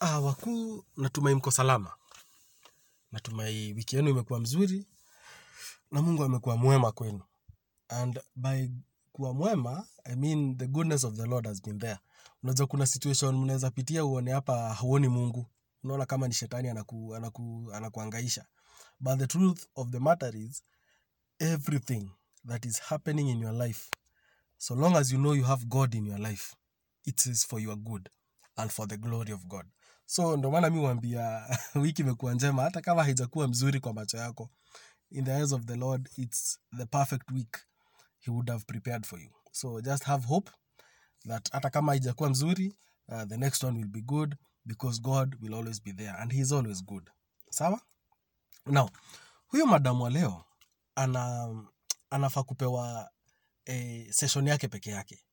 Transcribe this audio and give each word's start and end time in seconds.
Ah, 0.00 0.20
wakuu, 0.20 0.84
natumai 0.96 1.34
mko 1.34 1.50
salama. 1.50 1.92
Natumai 3.12 3.72
wiki 3.72 3.96
yenu 3.96 4.10
imekuwa 4.10 4.40
mzuri 4.40 4.86
na 5.90 6.02
Mungu 6.02 6.24
amekuwa 6.24 6.56
mwema 6.56 6.92
kwenu. 6.92 7.20
And 7.88 8.20
by 8.36 8.68
kuwa 9.12 9.34
mwema, 9.34 9.86
I 10.04 10.16
mean 10.16 10.56
the 10.56 10.66
goodness 10.66 11.04
of 11.04 11.14
the 11.16 11.26
Lord 11.26 11.46
has 11.46 11.62
been 11.62 11.78
there. 11.78 11.98
Unajua 12.42 12.66
kuna 12.66 12.86
situation 12.86 13.36
mnaweza 13.36 13.70
pitia 13.70 14.04
uone 14.04 14.32
hapa 14.32 14.74
huoni 14.74 15.08
Mungu. 15.08 15.46
Unaona 15.84 16.06
kama 16.06 16.28
ni 16.28 16.34
shetani 16.34 16.68
anaku, 16.68 17.14
anaku, 17.14 17.70
anakuangaisha. 17.74 18.44
But 19.00 19.18
the 19.18 19.26
truth 19.26 19.66
of 19.74 19.90
the 19.90 19.98
matter 19.98 20.36
is 20.36 20.62
everything 21.38 22.10
that 22.48 22.64
is 22.64 22.80
happening 22.80 23.28
in 23.28 23.40
your 23.40 23.52
life, 23.66 23.90
so 24.58 24.74
long 24.74 24.96
as 24.96 25.12
you 25.12 25.18
know 25.18 25.34
you 25.34 25.44
have 25.44 25.64
God 25.66 25.94
in 25.94 26.06
your 26.06 26.18
life, 26.20 26.56
it 27.04 27.26
is 27.26 27.46
for 27.46 27.60
your 27.60 27.76
good 27.76 28.10
and 28.56 28.70
for 28.70 28.88
the 28.88 28.96
glory 28.96 29.32
of 29.32 29.46
God. 29.48 29.66
So 30.12 30.36
ndo 30.36 30.50
maana 30.50 30.70
mi 30.70 30.78
huambia 30.78 31.46
wiki 31.82 32.02
imekuwa 32.02 32.34
njema 32.34 32.62
hata 32.62 32.80
kama 32.80 33.04
haijakuwa 33.04 33.48
mzuri 33.48 33.80
kwa 33.80 33.92
macho 33.92 34.16
yako. 34.18 34.50
In 35.10 35.24
the 35.24 35.30
eyes 35.30 35.52
of 35.52 35.64
the 35.64 35.76
Lord, 35.76 36.08
it's 36.16 36.58
the 36.76 36.86
perfect 36.86 37.30
week 37.30 37.58
he 38.18 38.30
would 38.30 38.48
have 38.50 38.64
prepared 38.66 39.06
for 39.06 39.20
you. 39.20 39.30
So 39.52 39.80
just 39.80 40.04
have 40.04 40.26
hope 40.26 40.50
that 41.28 41.52
hata 41.52 41.70
kama 41.70 41.92
haijakuwa 41.92 42.30
mzuri, 42.30 42.74
uh, 43.08 43.22
the 43.22 43.36
next 43.36 43.64
one 43.64 43.78
will 43.78 43.88
be 43.88 44.00
good 44.00 44.36
because 44.64 45.00
God 45.00 45.36
will 45.42 45.54
always 45.54 45.82
be 45.82 45.92
there 45.92 46.14
and 46.18 46.32
he 46.32 46.54
always 46.54 46.84
good. 46.84 47.10
Sawa? 47.50 47.80
Now, 48.66 48.90
huyo 49.46 49.66
madamu 49.66 50.04
wa 50.04 50.10
leo 50.10 50.44
ana 50.94 51.48
anafaa 52.10 52.42
kupewa 52.42 53.10
eh, 53.64 54.12
session 54.12 54.46
yake 54.48 54.68
peke 54.68 54.90
yake. 54.90 55.24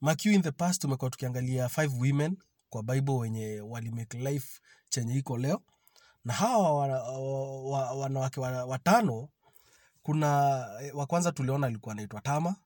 Makiu 0.00 0.32
in 0.32 0.42
the 0.42 0.52
past 0.52 0.80
tumekuwa 0.82 1.10
tukiangalia 1.10 1.68
five 1.68 1.92
women 2.00 2.36
kwa 2.74 2.82
Bible 2.82 3.12
wenye 3.14 3.60
walimake 3.60 4.18
life 4.18 4.60
chenye 4.88 5.14
iko 5.18 5.38
leo, 5.38 5.62
na 6.24 6.32
hawa 6.34 6.74
wanawake 7.96 8.40
wa- 8.40 8.48
wa- 8.50 8.56
wa- 8.58 8.64
watano, 8.64 9.28
kuna 10.02 10.66
eh, 10.82 10.96
wa 10.96 11.06
kwanza 11.06 11.32
tuliona 11.32 11.66
alikuwa 11.66 11.92
anaitwa 11.92 12.20
Tama, 12.20 12.56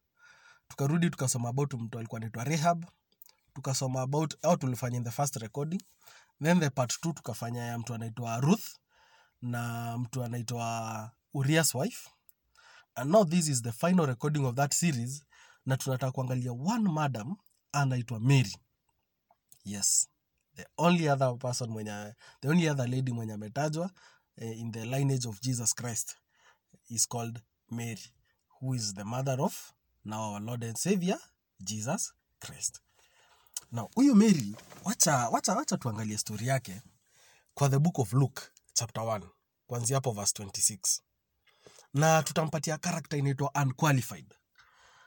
tukarudi 0.69 1.11
tukasoma 1.11 1.49
about 1.49 1.75
mtu 1.75 1.99
alikuwa 1.99 2.19
anaitwa 2.21 2.45
Rehab, 2.45 2.85
tukasoma 3.55 4.01
about 4.03 4.35
au 4.45 4.57
tulifanya 4.57 5.01
the 5.01 5.11
first 5.11 5.37
recording, 5.37 5.83
then 6.43 6.61
the 6.61 6.71
part 6.71 7.01
two 7.01 7.13
tukafanya 7.13 7.65
ya 7.65 7.79
mtu 7.79 7.95
anaitwa 7.95 8.41
Ruth 8.41 8.67
na 9.43 9.99
mtu 9.99 10.25
anaitwa 10.25 11.11
Uriah's 11.35 11.75
wife. 11.75 12.11
And 12.95 13.11
now 13.11 13.25
this 13.25 13.49
is 13.49 13.63
the 13.63 13.73
final 13.73 14.07
recording 14.07 14.45
of 14.45 14.55
that 14.55 14.75
series 14.75 15.25
na 15.67 15.77
tunataka 15.77 16.13
kuangalia 16.13 16.53
one 16.53 16.91
madam 16.91 17.37
anaitwa 17.73 18.21
Mary 18.21 18.57
yes. 19.73 20.09
The 20.57 20.67
only 20.77 21.09
other 21.09 21.39
person 21.39 21.71
mwenye 21.71 22.15
the 22.41 22.49
only 22.49 22.69
other 22.69 22.89
lady 22.89 23.13
mwenye 23.13 23.33
ametajwa 23.33 23.91
eh, 24.37 24.59
in 24.59 24.73
the 24.73 24.85
lineage 24.85 25.29
of 25.29 25.41
Jesus 25.41 25.75
Christ 25.75 26.17
is 26.91 27.09
called 27.09 27.41
Mary 27.71 28.03
who 28.61 28.75
is 28.75 28.95
the 28.95 29.05
mother 29.05 29.41
of 29.41 29.73
now 30.05 30.21
our 30.33 30.41
Lord 30.43 30.65
and 30.65 30.77
Savior 30.77 31.19
Jesus 31.61 32.13
Christ. 32.41 32.81
Now 33.73 33.91
huyu 33.95 34.15
Mary 34.15 34.57
wacha, 34.85 35.29
wacha, 35.29 35.55
wacha 35.55 35.77
tuangalie 35.77 36.19
story 36.19 36.47
yake 36.47 36.83
kwa 37.55 37.69
the 37.69 37.79
book 37.79 37.99
of 37.99 38.13
Luke 38.13 38.43
chapter 38.75 39.03
1 39.03 39.21
kwanzia 39.67 39.97
hapo 39.97 40.13
verse 40.13 40.43
26 40.43 41.01
na 41.95 42.23
tutampatia 42.23 42.79
karakta 42.79 43.17
inaitwa 43.17 43.51
unqualified. 43.63 44.35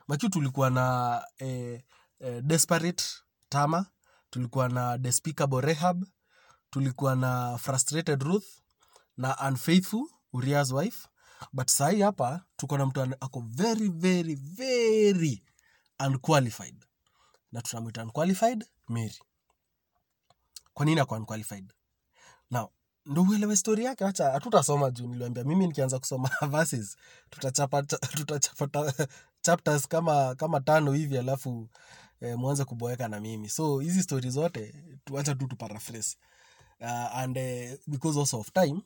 Makiu 0.08 0.30
tulikuwa 0.30 0.70
na 0.70 1.22
eh, 1.38 1.84
eh, 2.20 2.42
desperate 2.44 3.04
tama 3.50 3.86
tulikuwa 4.32 4.70
na 4.70 4.98
despicable 4.98 5.62
rehab 5.62 6.06
tulikuwa 6.70 7.16
na 7.16 7.58
frustrated 7.58 8.24
ruth 8.24 8.48
na 9.18 9.38
unfaithful 9.50 10.08
uriah's 10.34 10.72
wife. 10.72 11.08
But 11.54 11.70
sahii 11.70 12.02
hapa 12.02 12.46
tuko 12.58 12.78
na 12.78 12.86
mtu 12.86 13.02
ako 13.02 13.44
very 13.48 13.90
very 13.90 14.36
very 14.36 15.44
unqualified. 16.08 16.86
Na 17.52 17.62
tunamwita 17.62 18.04
unqualified 18.04 18.66
mary. 18.88 19.20
Kwa 20.74 20.86
nini 20.86 21.00
ako 21.02 21.16
unqualified? 21.16 21.74
Now 22.52 22.70
ndo 23.06 23.22
uelewe 23.22 23.56
stori 23.56 23.84
yake 23.86 24.04
wacha 24.04 24.32
hatutasoma 24.32 24.92
juu 24.92 25.08
niliambia 25.08 25.44
mimi 25.44 25.68
nikianza 25.68 26.00
kusoma 26.00 26.30
verses 26.52 26.98
tutachapa 27.30 27.84
tutachapa 27.84 28.94
chapters 29.42 29.88
kama 29.88 30.36
kama 30.36 30.62
tano 30.62 30.92
hivi 30.92 31.18
alafu 31.18 31.70
eh, 32.22 32.38
mwanze 32.38 32.66
kuboeka 32.66 33.08
na 33.08 33.20
mimi. 33.20 33.50
So 33.50 33.80
hizi 33.80 34.04
stori 34.04 34.30
zote 34.30 34.74
tuacha 35.06 35.36
tu 35.36 35.48
tuparaphrase. 35.48 36.18
Uh, 36.80 37.16
and 37.18 37.38
uh, 37.38 37.78
because 37.88 38.20
also 38.20 38.40
of 38.40 38.52
time 38.54 38.82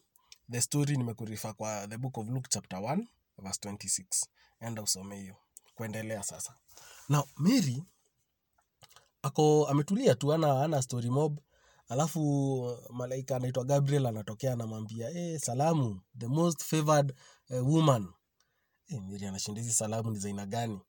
the 0.51 0.61
story 0.61 0.97
nimekurifa 0.97 1.53
kwa 1.53 1.87
the 1.87 1.97
book 1.97 2.17
of 2.17 2.29
luke 2.29 2.47
chapter 2.49 2.79
1 2.79 3.05
verse 3.37 3.59
26 3.69 4.03
enda 4.59 4.81
usome 4.81 5.19
hiyo. 5.19 5.35
Kuendelea 5.75 6.23
sasa. 6.23 6.55
Now 7.09 7.23
mary 7.35 7.83
ako 9.21 9.67
ametulia 9.67 10.15
tu 10.15 10.33
ana 10.33 10.63
ana 10.63 10.81
story 10.81 11.09
mob. 11.09 11.39
Alafu 11.89 12.77
malaika 12.89 13.35
anaitwa 13.35 13.63
gabriel 13.63 14.05
anatokea 14.05 14.53
anamwambia 14.53 15.09
eh 15.09 15.39
salamu 15.39 16.01
the 16.17 16.27
most 16.27 16.63
favored 16.63 17.13
uh, 17.49 17.67
woman. 17.73 18.07
Eh, 18.87 19.01
miri 19.01 19.25
anashinda 19.27 19.61
hizi 19.61 19.73
salamu 19.73 20.11
ni 20.11 20.19
za 20.19 20.45
gani? 20.45 20.81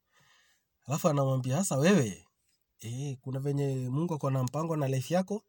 Alafu 0.86 1.08
anamwambia 1.08 1.56
hasa 1.56 1.76
wewe 1.76 2.25
eh, 2.80 3.16
kuna 3.20 3.38
venye 3.40 3.88
mungu 3.88 4.14
ako 4.14 4.30
na 4.30 4.42
mpango 4.44 4.76
na 4.76 4.88
life 4.88 5.14
yako 5.14 5.42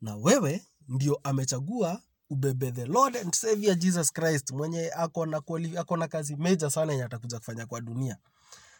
na 0.00 0.16
wewe 0.16 0.66
ndio 0.88 1.20
amechagua 1.24 2.02
ubebe 2.30 2.72
the 2.72 2.86
lord 2.86 3.16
and 3.16 3.34
savior 3.34 3.76
jesus 3.78 4.12
christ 4.12 4.50
mwenye 4.50 4.90
ako 4.96 5.26
na 5.26 5.38
quali- 5.40 5.78
ako 5.78 5.96
na 5.96 6.08
kazi 6.08 6.36
major 6.36 6.70
sana 6.70 6.92
yenye 6.92 7.04
atakuja 7.04 7.38
kufanya 7.38 7.66
kwa 7.66 7.80
dunia. 7.80 8.16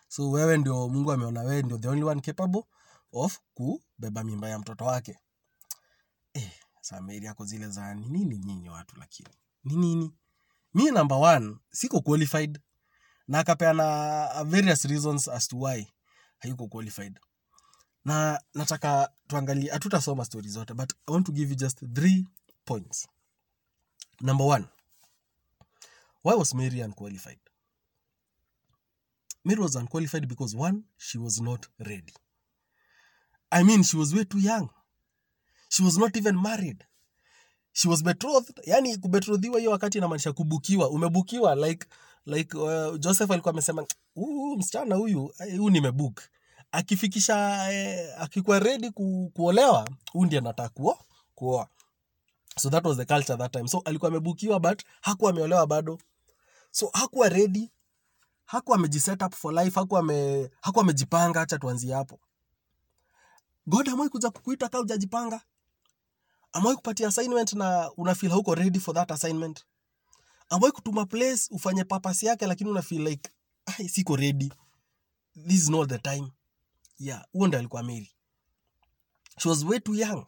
So 0.08 0.30
wewe 0.30 0.56
ndio 0.58 0.88
mungu 0.88 1.12
ameona 1.12 1.40
wewe 1.42 1.62
ndio 1.62 1.78
the 1.78 1.88
only 1.88 2.02
one 2.04 2.20
capable 2.20 2.62
of 3.12 3.38
kubeba 3.54 4.24
mimba 4.24 4.48
ya 4.48 4.58
mtoto 4.58 4.84
wake. 4.84 5.18
Eh, 6.34 6.50
sameri 6.80 7.26
yako 7.26 7.44
zile 7.44 7.68
za 7.68 7.94
ni 7.94 8.08
nini 8.08 8.38
nyinyi 8.38 8.68
watu 8.68 8.96
lakini? 8.98 9.28
Ni 9.64 9.76
nini? 9.76 10.14
Mi 10.74 10.90
number 10.90 11.18
one 11.18 11.56
siko 11.70 12.00
qualified. 12.00 12.60
Na 13.28 13.38
akapeana 13.38 14.44
various 14.44 14.84
reasons 14.84 15.28
as 15.28 15.48
to 15.48 15.58
why 15.58 15.86
hayuko 16.38 16.68
qualified 16.68 17.18
na 18.06 18.40
nataka 18.54 19.10
tuangalie 19.26 19.70
hatutasoma 19.70 20.24
stori 20.24 20.48
zote 20.48 20.74
but 20.74 20.92
i 21.08 21.12
want 21.12 21.26
to 21.26 21.32
give 21.32 21.50
you 21.50 21.56
just 21.56 21.84
three 21.94 22.24
points. 22.64 23.08
Number 24.20 24.46
one 24.46 24.64
why 26.24 26.34
was 26.34 26.54
mary 26.54 26.80
unqualified? 26.82 27.38
Mary 29.44 29.60
was 29.60 29.76
unqualified 29.76 30.26
because 30.28 30.56
one 30.56 30.82
she 30.98 31.18
was 31.18 31.40
not 31.40 31.66
ready. 31.78 32.12
I 33.50 33.62
mean 33.64 33.82
she 33.82 33.96
was 33.96 34.14
way 34.14 34.24
too 34.24 34.38
young. 34.40 34.68
She 35.68 35.82
was 35.84 35.98
not 35.98 36.16
even 36.16 36.42
married. 36.42 36.84
She 37.72 37.88
was 37.88 38.02
betrothed 38.02 38.60
yani 38.64 38.96
kubetrothiwa 38.96 39.58
hiyo 39.58 39.70
wakati 39.70 39.98
inamaanisha 39.98 40.32
kubukiwa. 40.32 40.90
Umebukiwa 40.90 41.54
like 41.54 41.86
like 42.26 42.56
uh, 42.58 42.96
joseph 42.98 43.30
alikuwa 43.30 43.52
amesema 43.52 43.86
"Huyu 44.14 44.56
msichana 44.56 44.94
huyu 44.94 45.32
huyu 45.38 45.70
nimebook 45.70 46.20
akifikisha 46.76 47.66
eh, 47.72 48.14
akikuwa 48.22 48.58
ready 48.58 48.90
ku, 48.90 49.30
kuolewa 49.34 49.88
huu 50.12 50.24
ndiye 50.24 50.38
anataka 50.40 50.68
kuo 50.68 50.98
kuoa. 51.34 51.68
So 52.58 52.70
that 52.70 52.84
was 52.86 52.96
the 52.96 53.04
culture 53.04 53.36
that 53.38 53.52
time. 53.52 53.68
So 53.68 53.82
alikuwa 53.84 54.08
amebukiwa 54.10 54.60
but 54.60 54.82
hakuwa 55.00 55.30
ameolewa 55.30 55.66
bado. 55.66 55.98
So 56.70 56.90
hakuwa 56.92 57.28
ready 57.28 57.72
hakuwa 58.44 58.76
amejiset 58.78 59.22
up 59.22 59.34
for 59.34 59.54
life 59.54 59.80
hakuwa 59.80 60.00
ame, 60.00 60.50
hakuwa 60.60 60.82
amejipanga 60.84 61.40
acha 61.40 61.58
tuanzie 61.58 61.94
hapo. 61.94 62.20
God 63.66 63.88
amwai 63.88 64.08
kuja 64.08 64.30
kukuita 64.30 64.68
kaa 64.68 64.80
ujajipanga 64.80 65.40
amwai 66.52 66.76
kupatia 66.76 67.08
assignment 67.08 67.52
na 67.52 67.90
unafil 67.96 68.30
hauko 68.30 68.54
ready 68.54 68.80
for 68.80 68.94
that 68.94 69.10
assignment? 69.10 69.64
Amwai 70.48 70.72
kutuma 70.72 71.06
place 71.06 71.42
ufanye 71.50 71.84
purpose 71.84 72.26
yake 72.26 72.46
lakini 72.46 72.70
unafil 72.70 73.02
like 73.08 73.30
"Ai, 73.66 73.88
siko 73.88 74.16
ready. 74.16 74.52
This 75.46 75.62
is 75.62 75.68
not 75.68 75.88
the 75.88 75.98
time 75.98 76.30
yeah 76.98 77.24
huo 77.32 77.46
ndo 77.46 77.58
alikuwa 77.58 77.82
mary 77.82 78.10
she 79.38 79.48
was 79.48 79.64
way 79.64 79.80
too 79.80 79.94
young. 79.94 80.26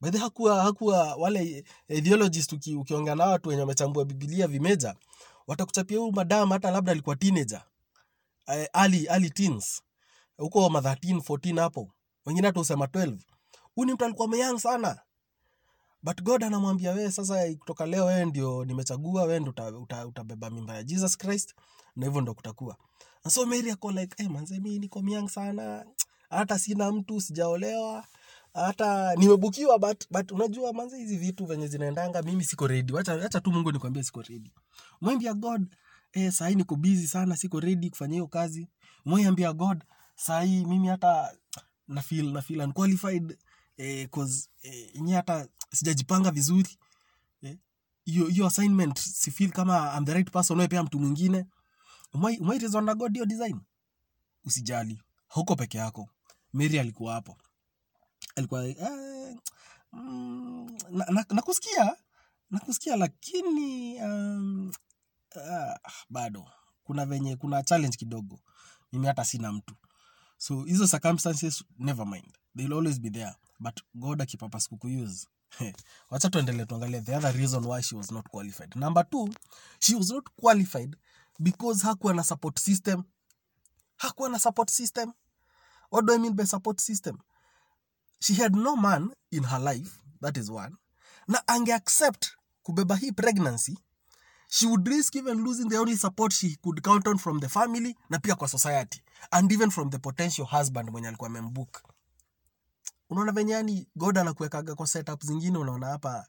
By 0.00 0.10
the 0.10 0.18
hakuwa 0.18 0.62
hakuwa 0.62 1.14
wale 1.14 1.64
ideologist 1.88 2.52
uki, 2.52 2.74
ukiongea 2.76 3.14
na 3.14 3.26
watu 3.26 3.48
wenye 3.48 3.60
wamechambua 3.60 4.04
Biblia 4.04 4.46
vimeja 4.46 4.94
watakuchapia 5.46 5.98
huyu 5.98 6.12
madam 6.12 6.50
hata 6.50 6.70
labda 6.70 6.92
alikuwa 6.92 7.16
teenager 7.16 7.62
eh, 8.46 8.68
early, 8.74 9.06
early 9.06 9.30
teens. 9.30 9.82
Huko 10.36 10.70
ma 10.70 10.80
13 10.80 11.16
14 11.18 11.60
hapo. 11.60 11.90
Wengine 12.26 12.46
hata 12.46 12.60
usema 12.60 12.84
12 12.86 13.18
huyu 13.74 13.86
ni 13.86 13.92
mtu 13.94 14.04
alikuwa 14.04 14.28
meyang 14.28 14.58
sana. 14.58 15.00
But 16.02 16.22
god 16.22 16.44
anamwambia 16.44 16.92
wewe 16.92 17.10
sasa 17.12 17.54
kutoka 17.54 17.86
leo 17.86 18.04
wewe 18.04 18.24
ndio 18.24 18.64
nimechagua 18.64 19.22
wewe 19.22 19.40
ndio 19.40 19.50
uta, 19.82 20.06
uta, 20.06 20.50
mimba 20.50 20.74
ya 20.74 20.82
jesus 20.82 21.16
christ. 21.18 21.54
Na 21.96 22.06
hivyo 22.06 22.20
ndio 22.20 22.34
kutakuwa. 22.34 22.76
And 23.24 23.32
so 23.34 23.46
mary 23.46 23.70
ako 23.70 23.92
like 23.92 24.14
hey, 24.22 24.28
manze 24.28 24.54
mimi 24.54 24.78
niko 24.78 25.02
myang 25.02 25.28
sana 25.28 25.86
hata 26.30 26.58
sina 26.58 26.92
mtu 26.92 27.20
sijaolewa. 27.20 28.06
Hata 28.54 29.14
nimebukiwa 29.14 29.78
but, 29.78 30.04
but 30.10 30.32
unajua 30.32 30.72
manze 30.72 30.98
hizi 30.98 31.16
vitu 31.16 31.46
venye 31.46 31.66
zinaendanga 31.68 32.22
mimi 32.22 32.44
siko 32.44 32.66
ready. 32.66 32.92
Wacha, 32.92 33.28
tu 33.40 33.52
mungu 33.52 33.72
nikwambie 33.72 34.02
siko 34.02 34.22
ready. 34.22 34.52
Mwambia 35.00 35.34
god 35.34 35.76
eh, 36.12 36.32
sahii 36.32 36.54
niko 36.54 36.76
busy 36.76 37.06
sana 37.06 37.36
siko 37.36 37.60
ready 37.60 37.90
kufanya 37.90 38.12
hiyo 38.12 38.26
kazi. 38.26 38.68
Mwambia 39.04 39.52
god 39.52 39.84
sahii 40.16 40.64
mimi 40.64 40.88
hata 40.88 41.36
na 41.88 42.02
feel 42.02 42.60
unqualified 42.60 43.38
eh, 43.76 44.08
cause 44.10 44.48
eh, 44.62 45.00
nye 45.00 45.14
hata 45.14 45.48
sijajipanga 45.72 46.30
vizuri 46.30 46.78
eh, 47.42 47.58
hiyo 48.04 48.26
hiyo 48.26 48.46
assignment 48.46 48.98
si 48.98 49.30
feel 49.30 49.50
kama 49.50 49.94
I'm 49.98 50.04
the 50.04 50.14
right 50.14 50.30
person 50.30 50.58
wewe 50.60 50.82
mtu 50.82 50.98
mwingine. 50.98 51.46
Umai 52.14 52.38
umai 52.38 52.58
reason 52.58 52.84
na 52.84 52.94
god 52.94 53.12
hiyo 53.12 53.26
design? 53.26 53.60
Usijali 54.44 55.02
huko 55.28 55.56
peke 55.56 55.78
yako 55.78 56.08
Mary 56.56 56.78
alikuwa 56.80 57.14
hapo. 57.14 57.36
Alikuwa 58.36 58.66
eh, 58.66 59.36
mm, 59.92 60.78
na, 60.90 61.04
na, 61.04 61.24
nakusikia 61.30 61.96
nakusikia 62.50 62.96
lakini 62.96 64.00
um, 64.02 64.72
ah, 65.50 65.76
bado. 66.10 66.48
Kuna 66.84 67.06
venye 67.06 67.36
kuna 67.36 67.62
challenge 67.62 67.96
kidogo. 67.96 68.40
Mimi 68.92 69.06
hata 69.06 69.24
sina 69.24 69.52
mtu. 69.52 69.74
So 70.38 70.62
hizo 70.64 70.86
circumstances 70.86 71.64
never 71.78 72.06
mind. 72.06 72.38
They'll 72.56 72.72
always 72.74 73.00
be 73.00 73.10
there. 73.10 73.34
But 73.60 73.80
god 73.94 74.22
akipapas 74.22 74.68
kukuuse 74.68 75.26
wacha 76.10 76.30
tuendelee 76.30 76.64
tuangalie 76.64 77.00
the 77.00 77.16
other 77.16 77.32
reason 77.36 77.64
why 77.66 77.82
she 77.82 77.96
was 77.96 78.10
not 78.12 78.28
qualified. 78.28 78.76
Number 78.76 79.10
two 79.10 79.28
she 79.80 79.94
was 79.96 80.10
not 80.10 80.24
qualified 80.40 80.96
because 81.40 81.82
hakuwa 81.86 82.14
na 82.14 82.24
support 82.24 82.58
system. 82.58 83.02
Hakuwa 83.96 84.28
na 84.28 84.38
support 84.38 84.70
system 84.70 85.12
what 85.90 86.04
do 86.06 86.14
i 86.14 86.18
mean 86.18 86.32
by 86.34 86.44
support 86.46 86.80
system? 86.80 87.18
She 88.20 88.34
had 88.34 88.54
no 88.56 88.76
man 88.76 89.10
in 89.30 89.44
her 89.44 89.60
life 89.60 89.90
that 90.20 90.36
is 90.36 90.50
one. 90.50 90.76
Na 91.28 91.42
ange 91.48 91.74
accept 91.74 92.26
kubeba 92.62 92.96
hii 92.96 93.12
pregnancy 93.12 93.78
she 94.48 94.66
would 94.66 94.86
risk 94.88 95.16
even 95.16 95.44
losing 95.44 95.68
the 95.68 95.78
only 95.78 95.96
support 95.96 96.32
she 96.32 96.56
could 96.62 96.80
count 96.82 97.06
on 97.08 97.18
from 97.18 97.40
the 97.40 97.48
family 97.48 97.96
na 98.10 98.18
pia 98.18 98.34
kwa 98.34 98.48
society 98.48 99.02
and 99.30 99.52
even 99.52 99.70
from 99.70 99.90
the 99.90 99.98
potential 99.98 100.46
husband 100.46 100.90
mwenye 100.90 101.08
alikuwa 101.08 101.30
amembook. 101.30 101.82
Unaona 103.10 103.32
venye 103.32 103.52
yani 103.52 103.88
god 103.96 104.18
anakuwekaga 104.18 104.74
kwa 104.74 104.86
setup 104.86 105.24
zingine 105.24 105.58
unaona 105.58 105.86
hapa 105.86 106.26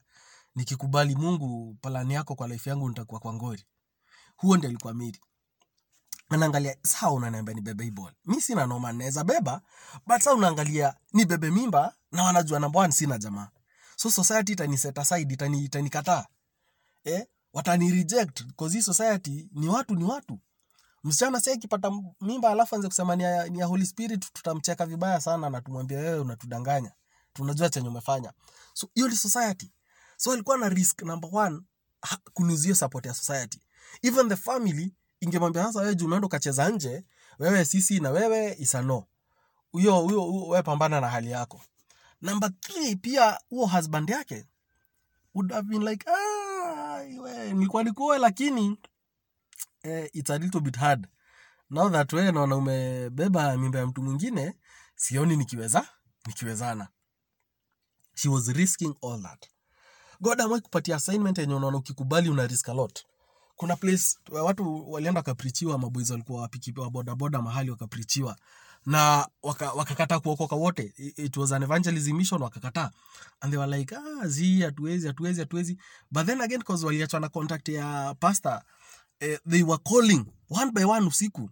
nikikubali 0.54 1.16
mungu 1.16 1.76
palani 1.80 2.14
yako 2.14 2.34
kwa 2.34 2.48
life 2.48 2.70
yangu 2.70 2.88
nitakuwa 2.88 3.20
kwa 3.20 3.32
ngori. 3.34 3.64
Huo 4.36 4.56
ndi 4.56 4.66
alikuwa 4.66 4.94
miri 4.94 5.20
anaangalia 6.28 6.76
saa 6.82 7.10
unaniambia 7.10 7.54
nibebe 7.54 7.84
hii 7.84 7.90
mi 8.24 8.40
sina 8.40 8.66
noma 8.66 8.92
naweza 8.92 9.24
beba 9.24 9.60
but 10.06 10.22
saa 10.22 10.34
unaangalia 10.34 10.94
nibebe 11.12 11.50
mimba 11.50 11.94
na 12.12 12.22
wanajua 12.22 12.60
namba 12.60 12.80
one 12.80 12.92
sina 12.92 13.18
jamaa. 13.18 13.48
So 13.96 14.10
society 14.10 14.52
itani 14.52 14.78
set 14.78 14.98
aside 14.98 15.34
itani 15.34 15.64
itanikataa. 15.64 16.26
Eh 17.04 17.26
watani 17.52 17.90
reject 17.90 18.42
cause 18.56 18.82
society 18.82 19.48
ni 19.52 19.68
watu 19.68 19.94
ni 19.94 20.04
watu. 20.04 20.38
Msichana 21.04 21.38
sasa 21.40 21.52
akipata 21.52 21.90
mimba 22.20 22.50
alafu 22.50 22.74
anze 22.74 22.88
kusema 22.88 23.16
ni 23.16 23.22
ya, 23.22 23.48
ni 23.48 23.58
ya 23.58 23.66
holy 23.66 23.86
spirit 23.86 24.32
tutamcheka 24.32 24.86
vibaya 24.86 25.20
sana 25.20 25.50
na 25.50 25.60
tumwambia 25.60 25.98
wewe 25.98 26.20
unatudanganya. 26.20 26.92
Tunajua 27.32 27.68
chenye 27.70 27.88
umefanya. 27.88 28.32
So 28.74 28.88
hiyo 28.94 29.08
ni 29.08 29.16
society. 29.16 29.72
So 30.16 30.32
alikuwa 30.32 30.58
na 30.58 30.68
risk 30.68 31.02
number 31.02 31.30
one 31.32 31.60
ha- 32.02 32.18
support 32.74 33.06
ya 33.06 33.14
society. 33.14 33.60
Even 34.02 34.28
the 34.28 34.36
family 34.36 34.94
ingemwambia 35.20 35.64
sasa 35.64 35.80
wewe 35.80 35.94
juu 35.94 36.06
umeenda 36.06 36.26
ukacheza 36.26 36.68
nje 36.68 37.04
wewe 37.38 37.64
sisi 37.64 38.00
na 38.00 38.10
wewe 38.10 38.56
isano 38.58 39.04
huyo 39.72 39.94
huyo 40.00 40.32
wewe 40.48 40.62
pambana 40.62 41.00
na 41.00 41.08
hali 41.08 41.30
yako. 41.30 41.60
Number 42.22 42.50
three 42.60 42.96
pia 42.96 43.38
huo 43.48 43.66
husband 43.66 44.10
yake 44.10 44.44
would 45.34 45.52
have 45.52 45.68
been 45.68 45.82
like 45.84 46.10
ah, 46.10 46.94
we, 47.20 47.52
nilikuwa 47.52 47.84
nikuoe 47.84 48.18
lakini 48.18 48.78
eh, 49.82 50.10
it's 50.12 50.30
a 50.30 50.38
little 50.38 50.60
bit 50.60 50.76
hard. 50.76 51.06
Now 51.70 51.90
that 51.90 52.12
wewe 52.12 52.32
naona 52.32 52.56
umebeba 52.56 53.56
mimba 53.56 53.78
ya 53.78 53.86
mtu 53.86 54.02
mwingine 54.02 54.54
sioni 54.96 55.36
nikiweza 55.36 55.88
nikiwezana. 56.26 56.88
She 58.14 58.28
was 58.28 58.48
risking 58.48 58.94
all 59.02 59.22
that. 59.22 59.46
God 60.20 60.40
amewai 60.40 60.60
kupatia 60.60 60.96
assignment 60.96 61.38
yenye 61.38 61.54
unaona 61.54 61.76
ukikubali 61.78 62.30
una 62.30 62.46
risk 62.46 62.68
a 62.68 62.74
lot 62.74 63.04
kuna 63.58 63.76
place 63.76 64.16
watu 64.30 64.92
walienda 64.92 65.18
wakaprichiwa 65.18 65.78
maboys 65.78 66.10
walikuwa 66.10 66.42
wapiki 66.42 66.72
bodaboda 66.72 67.42
mahali 67.42 67.70
wakaprichiwa. 67.70 68.36
Na 68.86 69.28
wakakataa 69.42 70.14
waka 70.14 70.20
kuokoka 70.20 70.56
wote. 70.56 70.92
It 71.16 71.36
was 71.36 71.52
an 71.52 71.62
evangelism 71.62 72.16
mission 72.16 72.42
wakakataa 72.42 72.90
and 73.40 73.52
they 73.52 73.58
were 73.60 73.78
like 73.78 73.96
ah 73.96 74.26
zi 74.26 74.60
hatuwezi 74.62 75.06
hatuwezi 75.06 75.40
hatuwezi. 75.40 75.78
But 76.10 76.26
then 76.26 76.40
again 76.40 76.62
cause 76.62 76.86
waliachwa 76.86 77.20
na 77.20 77.28
contact 77.28 77.68
ya 77.68 78.14
pastor 78.20 78.62
eh, 79.20 79.38
they 79.50 79.62
were 79.62 79.82
calling 79.84 80.24
one 80.50 80.70
by 80.72 80.84
one 80.84 81.06
usiku. 81.06 81.50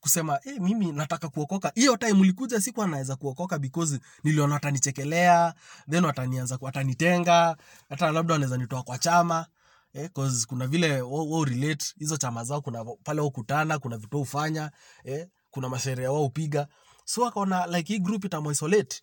Kusema 0.00 0.38
eh, 0.44 0.60
mimi 0.60 0.92
nataka 0.92 1.28
kuokoka. 1.28 1.72
Hiyo 1.74 1.96
time 1.96 2.20
ulikuja 2.20 2.60
siku 2.60 2.82
anaweza 2.82 3.16
kuokoka 3.16 3.58
because 3.58 4.00
niliona 4.24 4.54
watanichekelea 4.54 5.54
then 5.90 6.04
watanianza 6.04 6.58
watanitenga 6.60 7.56
hata 7.88 8.12
labda 8.12 8.32
wanaweza 8.34 8.56
nitoa 8.56 8.82
kwa 8.82 8.98
chama 8.98 9.46
eh, 9.92 10.10
cause 10.12 10.46
kuna 10.46 10.66
vile 10.66 11.00
wao 11.02 11.30
wao 11.30 11.44
relate 11.44 11.86
hizo 11.98 12.16
chama 12.16 12.44
zao 12.44 12.60
kuna 12.60 12.84
pale 12.84 13.20
ukutana 13.20 13.78
kuna 13.78 13.96
vitu 13.98 14.20
ufanya 14.20 14.70
eh, 15.04 15.28
kuna 15.50 15.68
masheria 15.68 16.12
wao 16.12 16.24
upiga 16.24 16.68
so 17.04 17.26
akaona 17.26 17.66
like 17.66 17.92
hii 17.92 17.98
group 17.98 18.24
itamoisolate 18.24 19.00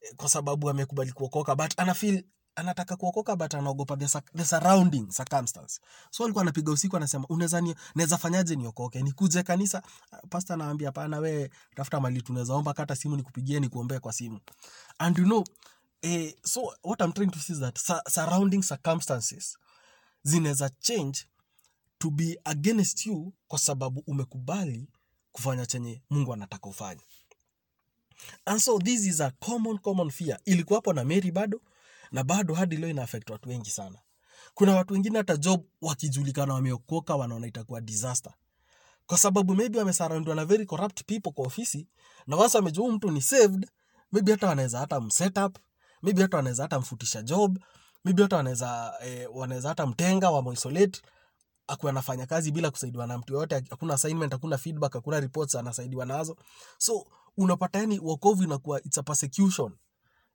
eh, 0.00 0.14
kwa 0.16 0.28
sababu 0.28 0.70
amekubali 0.70 1.12
kuokoka 1.12 1.54
but 1.56 1.72
ana 1.80 1.94
feel 1.94 2.24
anataka 2.58 2.96
kuokoka 2.96 3.36
but 3.36 3.54
anaogopa 3.54 3.96
the, 3.96 4.06
the 4.36 4.44
surrounding 4.44 5.06
circumstance. 5.08 5.80
So 6.10 6.24
alikuwa 6.24 6.42
anapiga 6.42 6.72
usiku 6.72 6.96
anasema 6.96 7.26
unaweza 7.28 7.60
ni 7.60 7.74
naweza 7.94 8.18
fanyaje 8.18 8.56
niokoke? 8.56 9.02
Nikuje 9.02 9.42
kanisa 9.42 9.82
pasta 10.30 10.54
anaambia 10.54 10.88
hapana 10.88 11.18
wewe 11.18 11.50
tafuta 11.74 12.00
mali 12.00 12.22
tunaweza 12.22 12.54
omba 12.54 12.74
kata 12.74 12.96
simu 12.96 13.16
nikupigie 13.16 13.60
nikuombee 13.60 13.98
kwa 13.98 14.12
simu 14.12 14.40
and 14.98 15.18
you 15.18 15.24
know 15.24 15.44
eh, 16.02 16.34
so 16.44 16.60
what 16.84 17.00
i'm 17.00 17.12
trying 17.12 17.30
to 17.30 17.38
say 17.38 17.54
is 17.56 17.60
that 17.60 17.78
surrounding 18.10 18.62
circumstances 18.62 19.58
zinaweza 20.30 20.68
change 20.80 21.18
to 21.98 22.10
be 22.10 22.40
against 22.44 23.06
you 23.06 23.32
kwa 23.48 23.58
sababu 23.58 24.02
umekubali 24.06 24.88
kufanya 25.32 25.66
chenye 25.66 26.02
mungu 26.10 26.32
anataka 26.32 26.68
ufanye. 26.68 27.00
And 28.44 28.60
so 28.60 28.78
this 28.78 29.06
is 29.06 29.20
a 29.20 29.30
common 29.30 29.78
common 29.78 30.10
fear. 30.10 30.40
Ilikuwapo 30.44 30.92
na 30.92 31.04
mary 31.04 31.30
bado 31.30 31.60
na 32.12 32.24
bado 32.24 32.54
hadi 32.54 32.76
leo 32.76 32.90
ina 32.90 33.02
affect 33.02 33.30
watu 33.30 33.48
wengi 33.48 33.70
sana. 33.70 33.98
Kuna 34.54 34.76
watu 34.76 34.94
wengine 34.94 35.18
hata 35.18 35.36
job 35.36 35.64
wakijulikana 35.80 36.54
wameokoka 36.54 37.16
wanaona 37.16 37.46
itakuwa 37.46 37.80
disaster. 37.80 38.34
Kwa 39.06 39.18
sababu 39.18 39.54
maybe 39.54 39.78
wamesurroundwa 39.78 40.34
na 40.34 40.44
very 40.44 40.66
corrupt 40.66 41.04
people 41.04 41.30
kwa 41.32 41.46
ofisi 41.46 41.88
na 42.26 42.36
wasa 42.36 42.58
wamejua 42.58 42.92
mtu 42.92 43.10
ni 43.10 43.22
saved 43.22 43.70
maybe 44.12 44.32
hata 44.32 44.46
wanaweza 44.46 44.78
hata 44.78 45.00
msetup 45.00 45.58
maybe 46.02 46.22
hata 46.22 46.36
wanaweza 46.36 46.62
hata 46.62 46.78
mfutisha 46.78 47.22
job 47.22 47.58
maybe 48.06 48.22
hata 48.22 48.36
wanaweza 48.36 48.94
eh, 49.04 49.28
wanaweza 49.34 49.68
hata 49.68 49.86
mtenga 49.86 50.30
wamisolate 50.30 51.02
akuwa 51.66 51.90
anafanya 51.92 52.26
kazi 52.26 52.50
bila 52.52 52.70
kusaidiwa 52.70 53.06
na 53.06 53.18
mtu 53.18 53.32
yoyote 53.34 53.62
hakuna 53.70 53.94
assignment 53.94 54.32
hakuna 54.32 54.58
feedback 54.58 54.92
hakuna 54.92 55.20
reports 55.20 55.54
anasaidiwa 55.54 56.06
nazo. 56.06 56.36
So 56.78 57.06
unapata 57.36 57.78
yani 57.78 57.98
wokovu 57.98 58.42
inakuwa 58.44 58.82
it's 58.82 58.98
a 58.98 59.02
persecution 59.02 59.72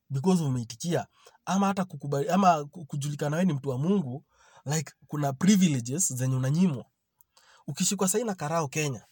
because 0.10 0.44
umeitikia. 0.44 1.08
Ama 1.46 1.68
hata 1.68 1.86
kukubali 1.86 2.30
ama 2.30 2.66
kujulikana 2.66 3.36
wewe 3.38 3.46
ni 3.46 3.54
mtu 3.54 3.70
wa 3.70 3.78
mungu 3.78 4.24
like 4.66 4.94
kuna 5.08 5.34
privileges 5.34 6.14
zenye 6.14 6.36
unanyimwa. 6.36 6.86
Ukishikwa 7.68 8.10
sahi 8.10 8.24
na 8.24 8.36
karao 8.36 8.68
kenya 8.68 9.06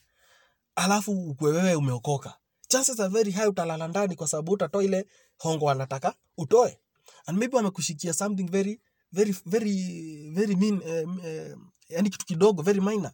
alafu 0.76 1.12
ukwe 1.30 1.52
wewe 1.52 1.76
umeokoka 1.76 2.38
chances 2.68 3.00
are 3.00 3.10
very 3.10 3.32
high 3.32 3.48
utalala 3.48 3.88
ndani 3.88 4.16
kwa 4.16 4.28
sababu 4.28 4.52
utatoa 4.52 4.84
ile 4.84 5.08
hongo 5.38 5.70
anataka 5.70 6.14
utoe 6.38 6.80
and 7.26 7.38
maybe 7.38 7.56
wamekushikia 7.58 8.14
something 8.14 8.44
very 8.52 8.82
very 9.12 9.36
very 9.46 10.30
very 10.34 10.56
mean 10.56 10.82
eh, 10.86 11.08
eh, 11.26 11.58
yani 11.90 12.10
kitu 12.10 12.26
kidogo 12.26 12.62
very 12.62 12.82
minor. 12.82 13.12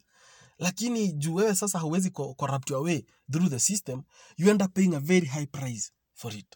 Lakini 0.60 1.12
juu 1.14 1.36
wewe 1.36 1.56
sasa 1.56 1.80
hauwezi 1.80 2.10
corrupt 2.12 2.70
your 2.70 2.84
way 2.84 3.04
through 3.32 3.50
the 3.50 3.60
system 3.60 4.04
you 4.38 4.50
end 4.50 4.62
up 4.62 4.74
paying 4.74 4.96
a 4.96 5.00
very 5.00 5.28
high 5.28 5.46
price 5.46 5.92
for 6.14 6.34
it. 6.36 6.56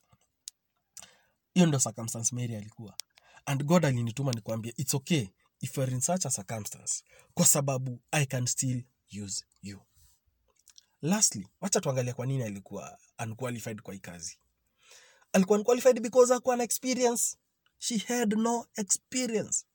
Hiyo 1.53 1.65
ndio 1.67 1.79
circumstance 1.79 2.35
mary 2.35 2.55
alikuwa. 2.55 2.97
And 3.45 3.63
god 3.63 3.85
alinituma 3.85 4.31
nikwambia 4.31 4.73
its 4.77 4.93
okay 4.93 5.27
if 5.61 5.77
you're 5.77 5.93
in 5.93 6.01
such 6.01 6.25
a 6.25 6.29
circumstance 6.29 7.03
kwa 7.33 7.45
sababu 7.45 7.99
i 8.11 8.25
can 8.25 8.45
still 8.45 8.83
use 9.23 9.45
you. 9.61 9.79
Lastly 11.01 11.47
wacha 11.61 11.81
tuangalia 11.81 12.13
kwa 12.13 12.25
nini 12.25 12.43
alikuwa 12.43 12.97
unqualified 13.23 13.81
kwa 13.81 13.93
hii 13.93 13.99
kazi 13.99 14.37
alikuwa 15.33 15.59
unqualified 15.59 16.00
because 16.00 16.33
hakuwa 16.33 16.55
na 16.55 16.63
experience. 16.63 17.38
She 17.77 17.98
had 17.98 18.36
no 18.36 18.65
experience. 18.75 19.65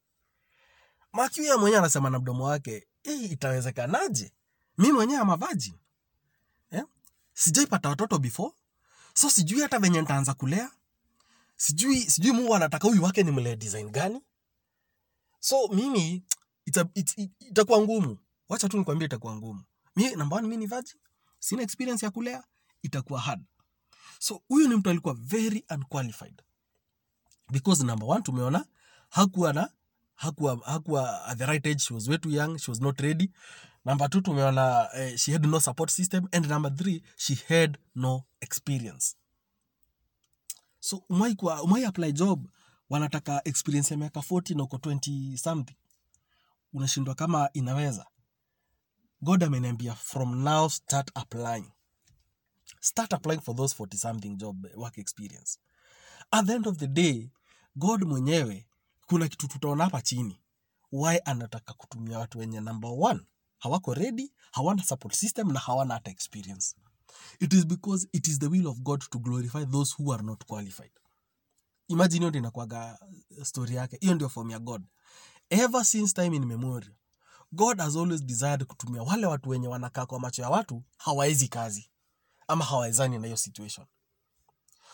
Makiwia 1.12 1.56
mwenyewe 1.58 1.78
anasema 1.78 2.10
na 2.10 2.18
mdomo 2.18 2.44
wake 2.44 2.86
hii 3.02 3.24
itawezekanaje? 3.24 4.32
Mi 4.78 4.92
mwenyewe 4.92 5.20
ama 5.20 5.36
virgin. 5.36 5.74
Yeah? 6.70 6.86
sijaipata 7.34 7.88
watoto 7.88 8.18
before. 8.18 8.52
So 9.14 9.30
sijui 9.30 9.60
hata 9.60 9.78
venye 9.78 10.00
nitaanza 10.00 10.34
kulea. 10.34 10.70
Sijui 11.56 12.00
sijui 12.00 12.32
mungu 12.32 12.54
anataka 12.54 12.88
huyu 12.88 13.02
wake 13.02 13.22
nimlee 13.22 13.56
design 13.56 13.90
gani. 13.90 14.20
So 15.40 15.68
mimi 15.68 16.24
ita- 16.66 16.88
it- 16.94 17.18
it- 17.18 17.32
itakuwa 17.38 17.80
ngumu. 17.80 18.18
Wacha 18.48 18.68
tu 18.68 18.78
nikwambia 18.78 19.06
itakuwa 19.06 19.36
ngumu. 19.36 19.64
Mi 19.96 20.14
namba 20.16 20.42
mi 20.42 20.56
ni 20.56 20.66
virgin. 20.66 20.96
Sina 21.38 21.62
experience 21.62 22.06
ya 22.06 22.10
kulea. 22.10 22.44
Itakuwa 22.82 23.20
hard 23.20 23.44
so 24.24 24.42
huyu 24.48 24.68
ni 24.68 24.76
mtu 24.76 24.90
alikuwa 24.90 25.14
very 25.14 25.64
unqualified. 25.70 26.42
Because 27.50 27.84
number 27.84 28.08
one 28.08 28.22
tumeona 28.22 28.66
hakuwa 29.10 29.52
na 29.52 29.70
hakuwa 30.14 30.60
hakuwa 30.64 31.24
at 31.24 31.38
the 31.38 31.46
right 31.46 31.66
age 31.66 31.78
she 31.78 31.94
was 31.94 32.08
way 32.08 32.18
too 32.18 32.30
young 32.30 32.58
she 32.58 32.70
was 32.70 32.80
not 32.80 33.00
ready. 33.00 33.30
Number 33.84 34.10
two 34.10 34.20
tumeona 34.20 34.88
eh, 34.94 35.16
she 35.18 35.32
had 35.32 35.46
no 35.48 35.60
support 35.60 35.90
system. 35.90 36.28
And 36.32 36.48
number 36.48 36.76
three 36.76 37.02
she 37.16 37.34
had 37.48 37.78
no 37.94 38.24
experience. 38.40 39.16
So 40.80 40.96
umai 41.08 41.34
kwa 41.34 41.62
umai 41.62 41.84
apply 41.84 42.12
job 42.12 42.48
wanataka 42.90 43.40
experience 43.44 43.90
ya 43.94 43.98
miaka 43.98 44.20
40 44.20 44.56
na 44.56 44.62
uko 44.62 44.76
20 44.76 45.36
something. 45.36 45.76
Unashindwa 46.72 47.14
kama 47.14 47.50
inaweza. 47.52 48.06
God 49.20 49.44
ameniambia 49.44 49.94
from 49.94 50.42
now 50.42 50.68
start 50.68 51.10
applying 51.14 51.73
start 52.84 53.12
applying 53.12 53.40
for 53.40 53.54
those 53.56 53.74
40 53.74 53.96
something 53.96 54.36
job 54.36 54.66
work 54.76 54.98
experience. 54.98 55.58
At 56.30 56.46
the 56.46 56.52
end 56.54 56.66
of 56.66 56.76
the 56.78 56.86
day 56.86 57.30
god 57.76 58.02
mwenyewe 58.04 58.66
kuna 59.06 59.28
kitu 59.28 59.48
tutaona 59.48 59.84
hapa 59.84 60.02
chini. 60.02 60.40
Why 60.92 61.18
anataka 61.24 61.72
kutumia 61.74 62.18
watu 62.18 62.38
wenye 62.38 62.60
number 62.60 62.90
one 62.98 63.20
hawako 63.58 63.94
ready 63.94 64.32
hawana 64.52 64.82
support 64.84 65.14
system 65.14 65.52
na 65.52 65.60
hawana 65.60 65.94
hata 65.94 66.10
experience. 66.10 66.76
It 67.40 67.52
is 67.52 67.66
because 67.66 68.08
it 68.12 68.28
is 68.28 68.38
the 68.38 68.46
will 68.46 68.66
of 68.66 68.78
god 68.78 69.04
to 69.10 69.18
glorify 69.18 69.64
those 69.66 69.94
who 69.98 70.12
are 70.14 70.22
not 70.22 70.44
qualified. 70.46 70.92
Imagine 71.88 72.18
hiyo 72.18 72.28
ndio 72.30 72.38
inakuwaga 72.38 72.98
story 73.42 73.74
yake. 73.74 73.98
Hiyo 74.00 74.14
ndio 74.14 74.28
form 74.28 74.50
ya 74.50 74.58
god. 74.58 74.84
Ever 75.50 75.84
since 75.84 76.14
time 76.14 76.36
in 76.36 76.44
memory 76.44 76.96
god 77.52 77.78
has 77.80 77.96
always 77.96 78.24
desired 78.24 78.64
kutumia 78.64 79.02
wale 79.02 79.26
watu 79.26 79.48
wenye 79.50 79.68
wanakaa 79.68 80.06
kwa 80.06 80.20
macho 80.20 80.42
ya 80.42 80.50
watu 80.50 80.82
hawawezi 80.96 81.48
kazi 81.48 81.90
ama 82.48 82.64
hawawezani 82.64 83.18
na 83.18 83.26
hiyo 83.26 83.36
situation. 83.36 83.86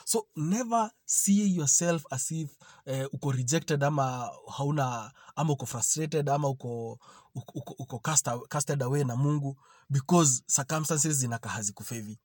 So 0.04 0.26
never 0.36 0.90
see 1.04 1.56
yourself 1.56 2.04
as 2.10 2.30
if 2.30 2.50
eh, 2.84 3.08
uko 3.12 3.32
rejected 3.32 3.84
ama 3.84 4.30
hauna 4.56 5.12
ama 5.36 5.52
uko 5.52 5.66
frustrated 5.66 6.28
ama 6.28 6.48
uko 6.48 6.98
uko, 7.34 7.74
uko, 7.78 7.98
casted, 7.98 8.40
casted 8.48 8.82
away 8.82 9.04
na 9.04 9.16
mungu 9.16 9.56
because 9.90 10.42
circumstances 10.46 11.16
zinakaa 11.16 11.48
hazikufevi. 11.50 12.18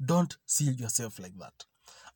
Don't 0.00 0.38
see 0.46 0.76
yourself 0.78 1.18
like 1.18 1.38
that. 1.38 1.64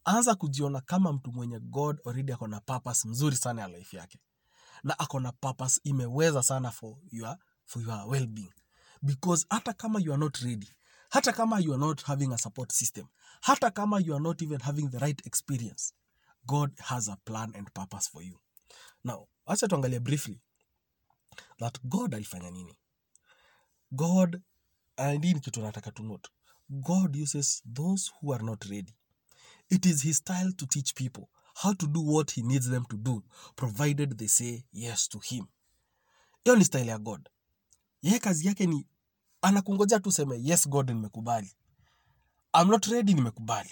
Anza 0.04 0.34
kujiona 0.34 0.80
kama 0.80 1.12
mtu 1.12 1.32
mwenye 1.32 1.60
god 1.60 1.98
already 2.06 2.32
ako 2.32 2.46
na 2.46 2.60
purpose 2.60 3.08
mzuri 3.08 3.36
sana 3.36 3.62
ya 3.62 3.68
life 3.68 3.96
yake. 3.96 4.18
Na 4.82 4.98
ako 4.98 5.20
na 5.20 5.32
purpose 5.32 5.80
imeweza 5.84 6.42
sana 6.42 6.70
for 6.70 6.96
your, 7.10 7.36
for 7.64 7.82
your 7.82 8.08
well-being. 8.08 8.52
Because 9.02 9.46
hata 9.50 9.72
kama 9.72 10.00
you 10.00 10.12
are 10.12 10.20
not 10.20 10.36
ready 10.36 10.68
hata 11.10 11.32
kama 11.32 11.60
you 11.60 11.72
are 11.74 11.80
not 11.80 12.02
having 12.04 12.32
a 12.32 12.38
support 12.38 12.72
system 12.72 13.06
hata 13.40 13.70
kama 13.70 14.00
you 14.00 14.14
are 14.14 14.22
not 14.22 14.42
even 14.42 14.60
having 14.60 14.88
the 14.90 14.98
right 14.98 15.26
experience 15.26 15.94
god 16.46 16.70
has 16.78 17.08
a 17.08 17.16
plan 17.24 17.52
and 17.56 17.72
purpose 17.74 18.08
for 18.10 18.22
you. 18.22 18.38
Now 19.04 19.26
acha 19.46 19.68
tuangalie 19.68 20.00
briefly 20.00 20.40
that 21.58 21.78
god 21.84 22.14
alifanya 22.14 22.50
nini. 22.50 22.78
God 23.92 24.42
and 24.96 25.24
ni 25.24 25.40
kitu 25.40 25.60
nataka 25.60 25.90
to 25.94 26.02
note. 26.02 26.28
God 26.70 27.16
uses 27.16 27.62
those 27.74 28.12
who 28.20 28.32
are 28.34 28.44
not 28.44 28.64
ready. 28.64 28.94
It 29.70 29.86
is 29.86 30.02
his 30.02 30.16
style 30.16 30.52
to 30.52 30.66
teach 30.66 30.94
people 30.94 31.28
how 31.54 31.74
to 31.74 31.86
do 31.86 32.00
what 32.00 32.30
he 32.32 32.42
needs 32.42 32.68
them 32.70 32.84
to 32.84 32.96
do 32.96 33.22
provided 33.56 34.18
they 34.18 34.28
say 34.28 34.64
yes 34.72 35.08
to 35.08 35.18
him. 35.18 35.46
Hiyo 36.44 36.56
ni 36.56 36.64
style 36.64 36.88
ya 36.88 36.98
god. 36.98 37.28
Yeye 38.02 38.18
kazi 38.18 38.46
yake 38.46 38.66
ni 38.66 38.86
anakungoja 39.46 40.00
tu 40.00 40.08
useme 40.08 40.38
yes 40.42 40.68
god 40.68 40.88
nimekubali. 40.90 41.52
I'm 42.60 42.68
not 42.70 42.86
ready 42.86 43.14
nimekubali. 43.14 43.70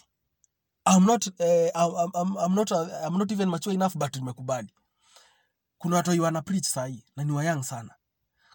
I'm 0.87 1.05
not, 1.07 1.27
eh, 1.41 1.71
I'm, 1.75 2.11
I'm, 2.15 2.37
I'm, 2.39 2.55
not, 2.55 2.71
I'm 2.73 3.19
not 3.19 3.33
even 3.33 3.49
mature 3.49 3.75
enough 3.75 3.97
but 3.97 4.17
nimekubali. 4.17 4.69
Kuna 5.79 5.97
watu 5.97 6.23
wana 6.23 6.43
preach 6.43 6.67
sahii 6.67 7.05
na 7.17 7.25
ni 7.25 7.33
wayang 7.33 7.63
sana. 7.63 7.95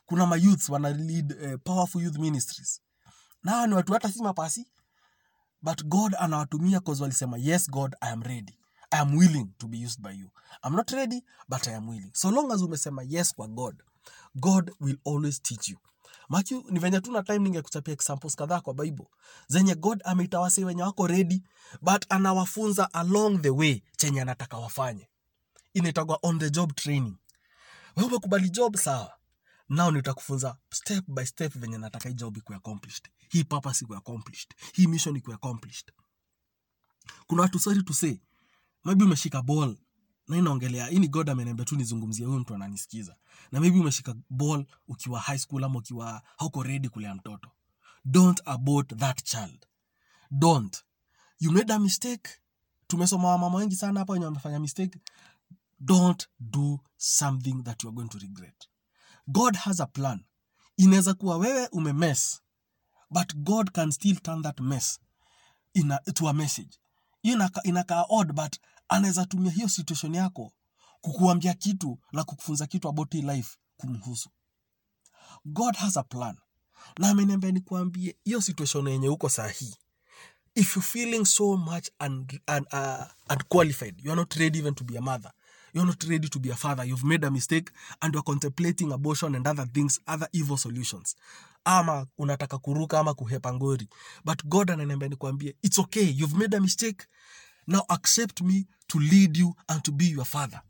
Kuna 0.05 0.25
mayouths 0.25 0.69
wana 0.69 0.89
lead 0.89 1.31
eh, 1.41 1.59
powerful 1.63 2.03
youth 2.03 2.17
ministries. 2.17 2.81
Na 3.43 3.67
ni 3.67 3.73
watu 3.73 3.93
hata 3.93 4.11
si 4.11 4.23
mapasi 4.23 4.67
but 5.61 5.83
god 5.85 6.15
anawatumia 6.19 6.79
cause 6.79 7.03
walisema 7.03 7.37
yes 7.37 7.69
god 7.69 7.95
i 8.01 8.11
am 8.11 8.23
ready. 8.23 8.59
I 8.91 8.99
am 8.99 9.17
willing 9.17 9.47
to 9.57 9.67
be 9.67 9.77
used 9.85 10.01
by 10.01 10.11
you. 10.19 10.29
I'm 10.63 10.75
not 10.75 10.91
ready 10.91 11.23
but 11.49 11.67
i 11.67 11.75
am 11.75 11.89
willing. 11.89 12.11
So 12.13 12.31
long 12.31 12.51
as 12.51 12.61
umesema 12.61 13.03
yes 13.07 13.33
kwa 13.35 13.47
god 13.47 13.83
god 14.35 14.71
will 14.79 14.97
always 15.05 15.41
teach 15.41 15.69
you 15.69 15.77
maki 16.29 16.53
ni 16.69 16.79
venye 16.79 17.01
tu 17.01 17.11
na 17.11 17.23
time 17.23 17.39
ningekuchapia 17.39 17.93
examples 17.93 18.35
kadhaa 18.35 18.61
kwa 18.61 18.73
bible 18.73 19.07
zenye 19.47 19.75
god 19.75 20.01
ameita 20.05 20.39
wase 20.39 20.65
wenye 20.65 20.83
wako 20.83 21.07
ready 21.07 21.43
but 21.81 22.05
anawafunza 22.09 22.93
along 22.93 23.41
the 23.41 23.49
way 23.49 23.81
chenye 23.97 24.21
anataka 24.21 24.57
wafanye. 24.57 25.09
Inaitagwa 25.73 26.19
on 26.21 26.39
the 26.39 26.49
job 26.49 26.75
training. 26.75 27.15
Wewe 27.95 28.09
umekubali 28.09 28.49
job 28.49 28.75
sawa. 28.77 29.13
Nao 29.69 29.91
nitakufunza 29.91 30.57
step 30.73 31.05
by 31.07 31.25
step 31.25 31.53
venye 31.57 31.77
nataka 31.77 32.09
hii 32.09 32.15
job 32.15 32.37
ikuwe 32.37 32.57
accomplished. 32.57 33.07
Hii 33.29 33.43
purpose 33.43 33.85
ikuwe 33.85 33.97
accomplished. 33.97 34.53
Hii 34.73 34.87
mission 34.87 35.15
ikuwe 35.15 35.35
accomplished. 35.35 35.91
Kuna 37.27 37.41
watu 37.41 37.59
sorry 37.59 37.83
to 37.83 37.93
say 37.93 38.15
maybe 38.83 39.03
umeshika 39.03 39.41
ball 39.41 39.77
na 40.29 40.37
inaongelea 40.37 40.87
hii 40.87 40.99
ni 40.99 41.07
god 41.07 41.29
ameniambia 41.29 41.65
tu 41.65 41.75
nizungumzie 41.75 42.25
huyu 42.25 42.39
mtu 42.39 42.55
ananisikiza. 42.55 43.15
Na 43.51 43.59
maybe 43.59 43.79
umeshika 43.79 44.15
ball 44.29 44.65
ukiwa 44.87 45.19
high 45.19 45.37
school 45.37 45.63
ama 45.63 45.79
ukiwa 45.79 46.21
hauko 46.37 46.63
ready 46.63 46.89
kulea 46.89 47.15
mtoto. 47.15 47.49
Don't 48.05 48.41
abort 48.45 48.95
that 48.97 49.23
child. 49.23 49.65
Don't. 50.31 50.83
You 51.39 51.51
made 51.51 51.73
a 51.73 51.79
mistake. 51.79 52.29
Tumesoma 52.87 53.27
wamama 53.29 53.57
wengi 53.57 53.75
sana 53.75 53.99
hapa 53.99 54.13
wenye 54.13 54.25
wamefanya 54.25 54.59
mistake. 54.59 54.99
Don't 55.79 56.27
do 56.39 56.79
something 56.97 57.63
that 57.63 57.83
you 57.83 57.89
are 57.89 57.95
going 57.95 58.09
to 58.09 58.17
regret. 58.17 58.69
God 59.27 59.55
has 59.55 59.79
a 59.79 59.85
plan. 59.85 60.25
Inaweza 60.77 61.13
kuwa 61.13 61.37
wewe 61.37 61.67
umemess 61.67 62.41
but 63.11 63.35
god 63.35 63.71
can 63.71 63.91
still 63.91 64.15
turn 64.19 64.41
that 64.43 64.59
mess 64.59 64.99
in 65.73 65.91
a, 65.91 65.97
to 65.99 66.29
a 66.29 66.33
message. 66.33 66.79
Hiyo 67.21 67.35
inaka- 67.35 67.61
inakaa 67.67 68.05
odd 68.09 68.33
but 68.33 68.55
anaweza 68.89 69.25
tumia 69.25 69.51
hiyo 69.51 69.67
situation 69.69 70.15
yako 70.15 70.51
kukuambia 71.01 71.53
kitu 71.53 71.99
na 72.11 72.23
kukufunza 72.23 72.67
kitu 72.67 72.89
about 72.89 73.13
life 73.13 73.57
kumhusu. 73.77 74.29
God 75.45 75.75
has 75.75 75.97
a 75.97 76.03
plan. 76.03 76.37
Na 76.97 77.09
ameniambia 77.09 77.51
nikuambie 77.51 78.15
hiyo 78.23 78.41
situation 78.41 78.87
yenye 78.87 79.09
uko 79.09 79.29
saa 79.29 79.47
hii. 79.47 79.75
If 80.55 80.75
you 80.75 80.81
feeling 80.81 81.25
so 81.25 81.57
much 81.57 81.87
and, 81.99 82.41
and, 82.47 82.67
uh, 82.73 83.05
unqualified 83.29 83.99
you're 84.05 84.15
not 84.21 84.33
ready 84.33 84.59
even 84.59 84.75
to 84.75 84.83
be 84.83 84.97
a 84.97 85.01
mother. 85.01 85.31
You're 85.73 85.87
not 85.87 86.03
ready 86.03 86.29
to 86.29 86.39
be 86.39 86.51
a 86.51 86.55
father. 86.55 86.85
You've 86.85 87.07
made 87.07 87.27
a 87.27 87.31
mistake 87.31 87.71
and 88.01 88.13
you're 88.13 88.23
contemplating 88.23 88.91
abortion 88.91 89.35
and 89.35 89.47
other 89.47 89.65
things 89.67 89.99
other 90.07 90.27
evil 90.33 90.57
solutions. 90.57 91.15
Ama 91.63 92.07
unataka 92.17 92.57
kuruka 92.57 92.99
ama 92.99 93.13
kuhepa 93.13 93.53
ngori. 93.53 93.87
But 94.25 94.45
god 94.45 94.71
ananiambia 94.71 95.09
nikwambie 95.09 95.55
it's 95.61 95.79
okay. 95.79 96.13
You've 96.17 96.37
made 96.37 96.57
a 96.57 96.59
mistake 96.59 97.05
now 97.69 97.85
accept 97.89 98.41
me 98.41 98.65
to 98.87 98.99
lead 98.99 99.37
you 99.37 99.55
and 99.67 99.83
to 99.83 99.91
be 99.91 100.05
your 100.05 100.25
father 100.25 100.61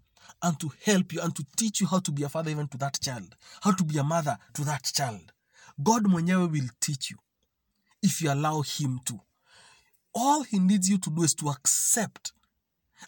and 0.41 0.58
to 0.60 0.72
help 0.86 1.13
you 1.13 1.22
and 1.22 1.34
to 1.34 1.44
teach 1.56 1.82
you 1.82 1.88
how 1.88 2.00
to 2.00 2.12
be 2.12 2.24
a 2.25 2.29
father 2.29 2.51
even 2.51 2.68
to 2.68 2.77
that 2.77 3.00
child 3.00 3.36
how 3.62 3.72
to 3.74 3.84
be 3.84 4.00
a 4.00 4.03
mother 4.03 4.38
to 4.53 4.63
that 4.63 4.84
child. 4.94 5.32
God 5.77 6.08
mwenyewe 6.08 6.46
will 6.51 6.70
teach 6.79 7.12
you 7.12 7.18
if 8.01 8.22
you 8.22 8.32
allow 8.32 8.62
him 8.62 9.00
to. 9.06 9.20
All 10.13 10.44
he 10.44 10.60
needs 10.60 10.89
you 10.89 10.98
to 10.98 11.10
do 11.10 11.24
is 11.24 11.36
to 11.36 11.50
accept 11.50 12.34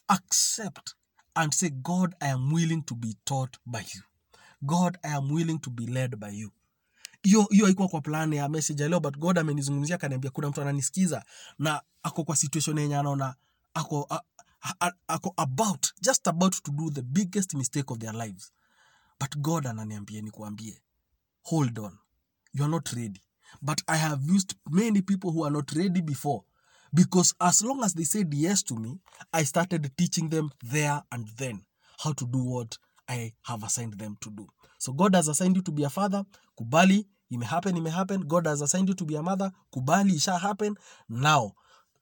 accept 0.09 0.95
and 1.35 1.53
say 1.53 1.69
god 1.69 2.15
i 2.21 2.27
am 2.31 2.51
willing 2.53 2.81
to 2.83 2.95
be 2.95 3.15
taught 3.25 3.57
by 3.65 3.79
you. 3.95 4.01
God 4.65 4.97
i 5.03 5.15
am 5.15 5.31
willing 5.31 5.59
to 5.59 5.69
be 5.69 5.85
led 5.87 6.15
by 6.19 6.29
you. 6.29 6.51
Hiyo 7.23 7.47
haikuwa 7.65 7.87
kwa 7.87 8.01
plan 8.01 8.33
ya 8.33 8.49
message 8.49 8.87
leo 8.87 8.99
but 8.99 9.17
god 9.17 9.37
amenizungumzia 9.39 9.95
akaniambia 9.95 10.31
kuna 10.31 10.49
mtu 10.49 10.61
ananisikiza 10.61 11.25
na 11.59 11.81
ako 12.03 12.23
kwa 12.23 12.35
situation 12.35 12.77
yenye 12.77 12.97
anaona 12.97 13.35
ako 13.73 14.07
ako 15.07 15.33
about 15.37 15.91
just 16.01 16.27
about 16.27 16.53
to 16.63 16.71
do 16.71 16.89
the 16.89 17.01
biggest 17.03 17.53
mistake 17.55 17.89
of 17.91 17.99
their 17.99 18.13
lives. 18.13 18.51
But 19.19 19.37
god 19.41 19.67
ananiambia 19.67 20.21
nikuambie 20.21 20.77
hold 21.43 21.79
on. 21.79 21.97
You 22.53 22.63
are 22.63 22.71
not 22.71 22.89
ready. 22.93 23.21
But 23.61 23.81
i 23.87 23.97
have 23.97 24.21
used 24.35 24.55
many 24.69 25.01
people 25.01 25.31
who 25.31 25.43
are 25.45 25.51
not 25.51 25.71
ready 25.71 26.01
before. 26.01 26.43
Because 26.93 27.33
as 27.39 27.61
long 27.63 27.83
as 27.83 27.93
they 27.93 28.03
said 28.03 28.33
yes 28.33 28.63
to 28.63 28.75
me 28.75 28.99
i 29.33 29.43
started 29.43 29.91
teaching 29.97 30.29
them 30.29 30.51
there 30.63 31.01
and 31.11 31.27
then 31.37 31.61
how 32.03 32.13
to 32.13 32.25
do 32.25 32.39
what 32.43 32.77
i 33.07 33.31
have 33.43 33.63
assigned 33.63 33.93
them 33.97 34.17
to 34.21 34.29
do. 34.29 34.47
So 34.77 34.93
god 34.93 35.15
has 35.15 35.27
assigned 35.27 35.55
you 35.55 35.61
to 35.63 35.71
be 35.71 35.83
a 35.83 35.89
father. 35.89 36.23
Kubali 36.59 37.05
imehappen 37.31 37.77
imehappen 37.77 38.27
god 38.27 38.45
has 38.47 38.61
assigned 38.61 38.89
you 38.89 38.95
to 38.95 39.05
be 39.05 39.15
a 39.15 39.23
mother. 39.23 39.51
Kubali 39.73 40.15
isha 40.15 40.37
happen. 40.37 40.75
Now 41.09 41.53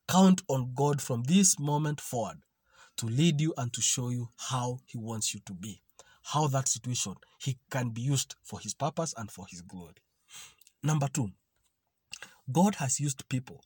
count 0.09 0.41
on 0.47 0.71
god 0.73 0.99
from 1.01 1.23
this 1.23 1.59
moment 1.59 2.01
forward 2.01 2.37
to 2.97 3.05
lead 3.05 3.39
you 3.39 3.53
and 3.57 3.71
to 3.71 3.81
show 3.81 4.09
you 4.09 4.27
how 4.37 4.79
he 4.85 4.97
wants 4.97 5.33
you 5.33 5.39
to 5.45 5.53
be 5.53 5.81
how 6.33 6.47
that 6.47 6.67
situation 6.67 7.15
he 7.39 7.57
can 7.69 7.89
be 7.89 8.01
used 8.01 8.35
for 8.43 8.59
his 8.59 8.73
purpose 8.73 9.13
and 9.17 9.31
for 9.31 9.45
his 9.49 9.61
glory. 9.61 9.95
Number 10.83 11.07
two 11.07 11.29
god 12.51 12.75
has 12.75 12.99
used 12.99 13.27
people 13.29 13.63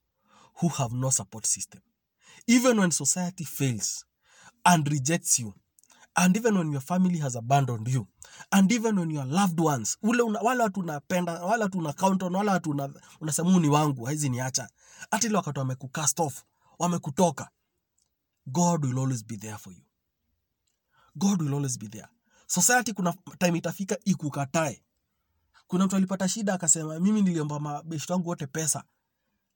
who 0.60 0.68
have 0.70 0.92
no 0.92 1.10
support 1.10 1.46
system. 1.46 1.82
Even 2.48 2.78
when 2.78 2.92
society 2.92 3.44
fails 3.44 4.06
and 4.66 4.90
rejects 4.92 5.40
you 5.40 5.54
and 6.16 6.38
even 6.38 6.58
when 6.58 6.72
your 6.72 6.82
family 6.82 7.18
has 7.20 7.36
abandoned 7.36 7.88
you 7.88 8.08
and 8.52 8.72
even 8.72 9.00
when 9.00 9.12
your 9.12 9.26
loved 9.26 9.60
ones 9.60 9.98
ule 10.02 10.22
una, 10.24 10.40
wale 10.40 10.64
watu 10.64 10.80
unapenda 10.80 11.44
wale 11.46 11.64
watu 11.64 11.78
una 11.78 11.94
count 11.94 12.24
on 12.24 12.36
wale 12.36 12.52
watu 12.52 12.70
una, 12.70 12.90
unasema 13.22 13.60
ni 13.60 13.70
wangu 13.70 14.06
haizi 14.06 14.30
niacha. 14.30 14.70
Hata 15.12 15.28
ile 15.28 15.38
wakati 15.38 15.60
wamekucast 15.60 16.20
off 16.20 16.44
wamekutoka 16.80 17.50
god 18.46 18.86
will 18.86 19.00
always 19.00 19.26
be 19.26 19.38
there 19.38 19.58
for 19.58 19.74
you. 19.74 19.82
God 21.16 21.42
will 21.42 21.54
always 21.54 21.80
be 21.80 21.88
there. 21.88 22.08
Society 22.48 22.94
kuna 22.94 23.14
time 23.40 23.58
itafika 23.58 23.98
ikukatae. 24.06 24.84
Kuna 25.68 25.86
mtu 25.86 25.96
alipata 25.96 26.30
shida 26.30 26.54
akasema 26.54 27.00
mimi 27.00 27.22
niliomba 27.22 27.60
mabeshi 27.60 28.12
wangu 28.12 28.30
wote 28.30 28.48
pesa. 28.48 28.84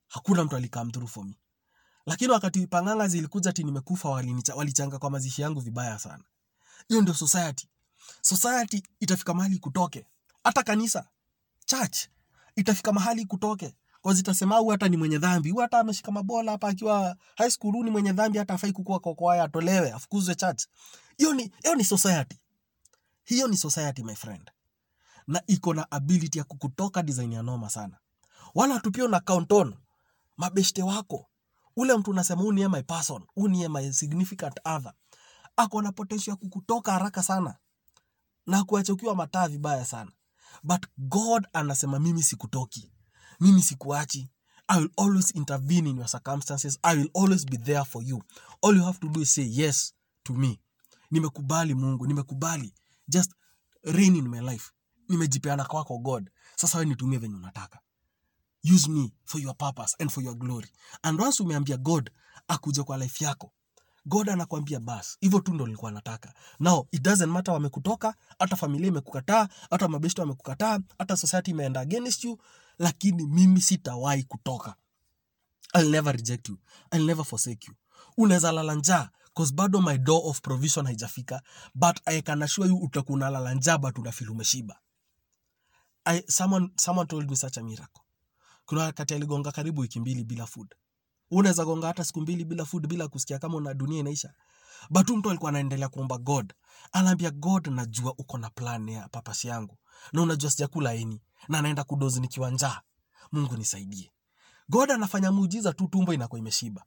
Hakuna 0.08 0.44
mtu 0.44 0.56
alikam 0.56 0.90
through 0.90 1.08
for 1.10 1.24
me. 1.24 1.34
Lakini 2.06 2.32
wakati 2.32 2.66
panganga 2.66 3.08
zilikuja 3.08 3.52
ti 3.52 3.64
nimekufa 3.64 4.08
walinicha- 4.08 4.54
walichanga 4.56 4.98
kwa 4.98 5.10
mazishi 5.10 5.42
yangu 5.42 5.60
vibaya 5.60 5.98
sana 5.98 6.24
hiyo 6.88 7.02
ndio 7.02 7.14
society. 7.14 7.68
Society 8.20 8.82
itafika 9.00 9.34
mahali 9.34 9.58
kutoke 9.58 10.06
hata 10.44 10.62
kanisa 10.62 11.08
church 11.66 11.98
itafika 12.56 12.92
mahali 12.92 13.24
kutoke 13.26 13.74
Kwa 14.00 14.14
zitasema 14.14 14.56
huyu 14.58 14.70
hata 14.70 14.88
ni 14.88 14.96
mwenye 14.96 15.18
dhambi. 15.18 15.50
Huyu 15.50 15.62
hata 15.62 15.78
ameshika 15.78 16.12
mabola 16.12 16.52
hapa 16.52 16.68
akiwa 16.68 17.16
high 17.36 17.50
school 17.50 17.84
ni 17.84 17.90
mwenye 17.90 18.12
dhambi 18.12 18.38
hata 18.38 18.54
afai 18.54 18.72
kukua 18.72 19.00
kwa 19.00 19.14
kwaya 19.14 19.44
atolewe 19.44 19.92
afukuzwe 19.92 20.34
church. 20.34 20.64
Hiyo 21.18 21.34
ni 21.34 21.52
hiyo 21.62 21.74
ni 21.74 21.84
society. 21.84 22.38
Hiyo 23.24 23.48
ni 23.48 23.56
society 23.56 24.02
my 24.02 24.14
friend. 24.14 24.50
Na 25.26 25.42
iko 25.46 25.74
na 25.74 25.90
ability 25.90 26.38
ya 26.38 26.44
kukutoka 26.44 27.02
design 27.02 27.32
ya 27.32 27.42
noma 27.42 27.70
sana. 27.70 27.96
Wala 28.54 28.80
tupio 28.80 29.08
na 29.08 29.20
count 29.20 29.52
on 29.52 29.74
mabeshte 30.36 30.82
wako. 30.82 31.26
Ule 31.76 31.96
mtu 31.96 32.10
unasema 32.10 32.42
huu 32.42 32.52
ni 32.52 32.68
my 32.68 32.82
person. 32.82 33.22
Huu 33.34 33.48
ni 33.48 33.68
my 33.68 33.92
significant 33.92 34.60
other 34.64 34.92
ako 35.58 35.82
na 35.82 35.92
potential 35.92 36.36
kukutoka 36.36 36.92
haraka 36.92 37.22
sana 37.22 37.56
na 38.46 38.64
kuacha 38.64 38.92
ukiwa 38.92 39.14
mataa 39.14 39.48
vibaya 39.48 39.84
sana. 39.84 40.12
But 40.62 40.86
god 40.98 41.46
anasema 41.52 41.98
mimi 41.98 42.22
sikutoki. 42.22 42.92
Mimi 43.40 43.62
sikuachi. 43.62 44.30
I 44.68 44.78
will 44.80 44.90
always 44.96 45.34
intervene 45.34 45.90
in 45.90 45.96
your 45.96 46.08
circumstances. 46.08 46.78
I 46.82 46.96
will 46.96 47.10
always 47.14 47.44
be 47.46 47.56
there 47.58 47.84
for 47.84 48.02
you. 48.02 48.22
All 48.62 48.76
you 48.76 48.84
have 48.84 48.98
to 49.00 49.08
do 49.08 49.20
is 49.20 49.34
say 49.34 49.44
yes 49.50 49.94
to 50.24 50.32
me. 50.34 50.60
Nimekubali 51.10 51.74
mungu. 51.74 52.06
Nimekubali. 52.06 52.74
Just 53.08 53.32
reign 53.84 54.16
in 54.16 54.28
my 54.28 54.40
life. 54.40 54.70
Nimejipeana 55.08 55.64
kwako 55.64 55.98
god. 55.98 56.30
Sasa 56.56 56.78
wewe 56.78 56.88
nitumie 56.90 57.18
venye 57.18 57.34
unataka. 57.34 57.80
Use 58.74 58.90
me 58.90 59.12
for 59.24 59.40
your 59.40 59.56
purpose 59.56 59.96
and 59.98 60.10
for 60.10 60.24
your 60.24 60.34
glory. 60.36 60.68
And 61.02 61.20
once 61.20 61.42
umeambia 61.42 61.76
god 61.76 62.10
akuje 62.48 62.82
kwa 62.82 62.98
life 62.98 63.24
yako 63.24 63.52
god 64.08 64.30
anakwambia 64.30 64.80
bas 64.80 65.16
hivyo 65.20 65.40
tu 65.40 65.54
ndo 65.54 65.66
nilikuwa 65.66 65.90
nataka. 65.90 66.34
Now 66.60 66.86
it 66.92 67.02
doesn't 67.02 67.26
matter 67.30 67.54
wamekutoka 67.54 68.14
hata 68.38 68.56
familia 68.56 68.88
imekukataa 68.88 69.48
hata 69.70 69.88
mabeshto 69.88 70.22
wamekukataa 70.22 70.78
hata 70.98 71.16
society 71.16 71.50
imeenda 71.50 71.80
against 71.80 72.24
you 72.24 72.38
lakini 72.78 73.26
mimi 73.26 73.60
sitawahi 73.60 74.22
kutoka. 74.22 74.74
I'll 75.74 75.90
never 75.90 76.16
reject 76.16 76.48
you. 76.48 76.58
I'll 76.92 77.04
never 77.06 77.24
forsake 77.24 77.66
you. 77.68 77.74
Unaweza 78.16 78.52
lala 78.52 78.74
njaa 78.74 79.10
cause 79.34 79.54
bado 79.54 79.80
my 79.82 79.98
door 79.98 80.20
of 80.24 80.40
provision 80.40 80.86
haijafika 80.86 81.42
but 81.74 81.96
i 82.04 82.22
can 82.22 82.42
assure 82.42 82.68
you 82.68 82.76
utakuwa 82.76 83.16
unalala 83.16 83.54
njaa 83.54 83.78
but 83.78 83.98
unafeel 83.98 84.30
umeshiba 84.30 84.78
I, 86.04 86.22
someone, 86.28 86.70
someone 86.76 87.06
told 87.06 87.30
me 87.30 87.36
such 87.36 87.58
a 87.58 87.62
miracle. 87.62 88.02
Kuna 88.66 88.82
wakati 88.82 89.14
aligonga 89.14 89.52
karibu 89.52 89.80
wiki 89.80 90.00
mbili 90.00 90.24
bila 90.24 90.46
food 90.46 90.74
unaweza 91.30 91.64
gonga 91.64 91.86
hata 91.86 92.04
siku 92.04 92.20
mbili 92.20 92.44
bila 92.44 92.64
food 92.64 92.86
bila 92.86 93.08
kusikia 93.08 93.38
kama 93.38 93.56
una 93.56 93.74
dunia 93.74 93.98
inaisha. 94.00 94.32
But 94.90 95.10
mtu 95.10 95.30
alikuwa 95.30 95.48
anaendelea 95.48 95.88
kuomba 95.88 96.18
god. 96.18 96.54
Anaambia 96.92 97.30
god 97.30 97.66
najua 97.66 98.14
uko 98.18 98.38
na 98.38 98.50
plan 98.50 98.88
ya 98.88 99.08
papasi 99.08 99.48
yangu. 99.48 99.76
Na 100.12 100.22
unajua 100.22 100.50
sijakula 100.50 100.94
eni 100.94 101.20
na 101.48 101.62
naenda 101.62 101.84
kudozi 101.84 102.20
nikiwa 102.20 102.50
njaa. 102.50 102.80
Mungu 103.32 103.56
nisaidie. 103.56 104.10
God 104.68 104.90
anafanya 104.90 105.32
muujiza 105.32 105.72
tu 105.72 105.88
tumbo 105.88 106.14
inakuwa 106.14 106.38
imeshiba. 106.38 106.84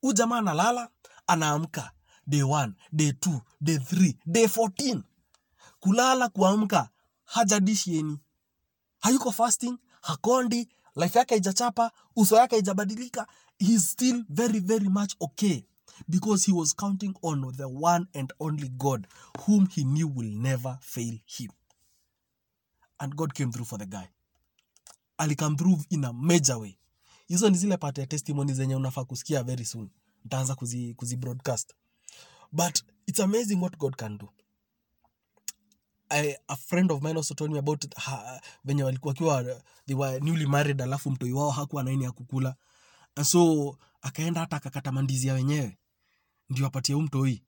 Huyu 0.00 0.12
jamaa 0.14 0.38
analala 0.38 0.88
anaamka. 1.26 1.90
Day 2.26 2.42
1, 2.42 2.72
day 2.92 3.10
2, 3.10 3.40
day 3.60 3.76
3, 3.76 4.14
day 4.26 4.46
14 4.46 5.02
kulala 5.80 6.28
kuamka 6.28 6.88
hajadishi 7.24 7.98
eni 7.98 8.18
hayuko 9.00 9.32
fasting 9.32 9.78
hakondi. 10.02 10.68
Life 10.96 11.18
yake 11.18 11.34
haijachapa 11.34 11.90
uso 12.16 12.36
yake 12.36 12.54
haijabadilika 12.56 13.26
he's 13.58 13.88
still 13.90 14.24
very 14.28 14.58
very 14.60 14.88
much 14.88 15.14
okay 15.20 15.64
because 16.08 16.44
he 16.44 16.52
was 16.52 16.74
counting 16.74 17.14
on 17.22 17.52
the 17.56 17.68
one 17.68 18.06
and 18.14 18.32
only 18.40 18.68
god 18.68 19.06
whom 19.46 19.66
he 19.66 19.84
knew 19.84 20.08
will 20.08 20.30
never 20.30 20.78
fail 20.80 21.14
him. 21.26 21.50
And 23.00 23.16
god 23.16 23.34
came 23.34 23.52
through 23.52 23.66
for 23.66 23.78
the 23.78 23.86
guy. 23.86 24.08
Alikam 25.18 25.56
through 25.58 25.78
in 25.90 26.04
a 26.04 26.12
major 26.12 26.58
way. 26.58 26.78
Hizo 27.28 27.50
ni 27.50 27.56
zile 27.58 27.76
part 27.76 27.98
ya 27.98 28.06
testimony 28.06 28.52
zenye 28.54 28.76
unafaa 28.76 29.04
kusikia 29.04 29.42
very 29.42 29.64
soon. 29.64 29.90
Ntaanza 30.24 30.54
kuzi, 30.54 30.94
kuzi 30.94 31.16
but 32.52 32.82
it's 33.06 33.20
amazing 33.20 33.56
what 33.60 33.76
god 33.78 33.96
can 33.96 34.18
do. 34.18 34.28
I, 36.10 36.36
a 36.48 36.56
friend 36.56 36.90
of 36.92 37.02
mine 37.02 37.16
also 37.16 37.34
told 37.34 37.50
me 37.50 37.58
about 37.58 37.84
venye 38.64 38.82
walikuwa 38.84 39.10
wakiwa 39.10 39.62
they 39.86 39.96
were 39.96 40.20
newly 40.20 40.46
married 40.46 40.82
alafu 40.82 41.10
mtoi 41.10 41.32
wao 41.32 41.50
hakuwa 41.50 41.82
naini 41.82 42.04
ya 42.04 42.12
kukula 42.12 42.54
so 43.24 43.76
akaenda 44.02 44.40
hata 44.40 44.56
akakata 44.56 44.92
mandizi 44.92 45.26
ya 45.28 45.34
wenyewe. 45.34 45.78
Ndio 46.50 46.66
apatie 46.66 46.94
umtoi 46.94 47.20
mtoi. 47.32 47.42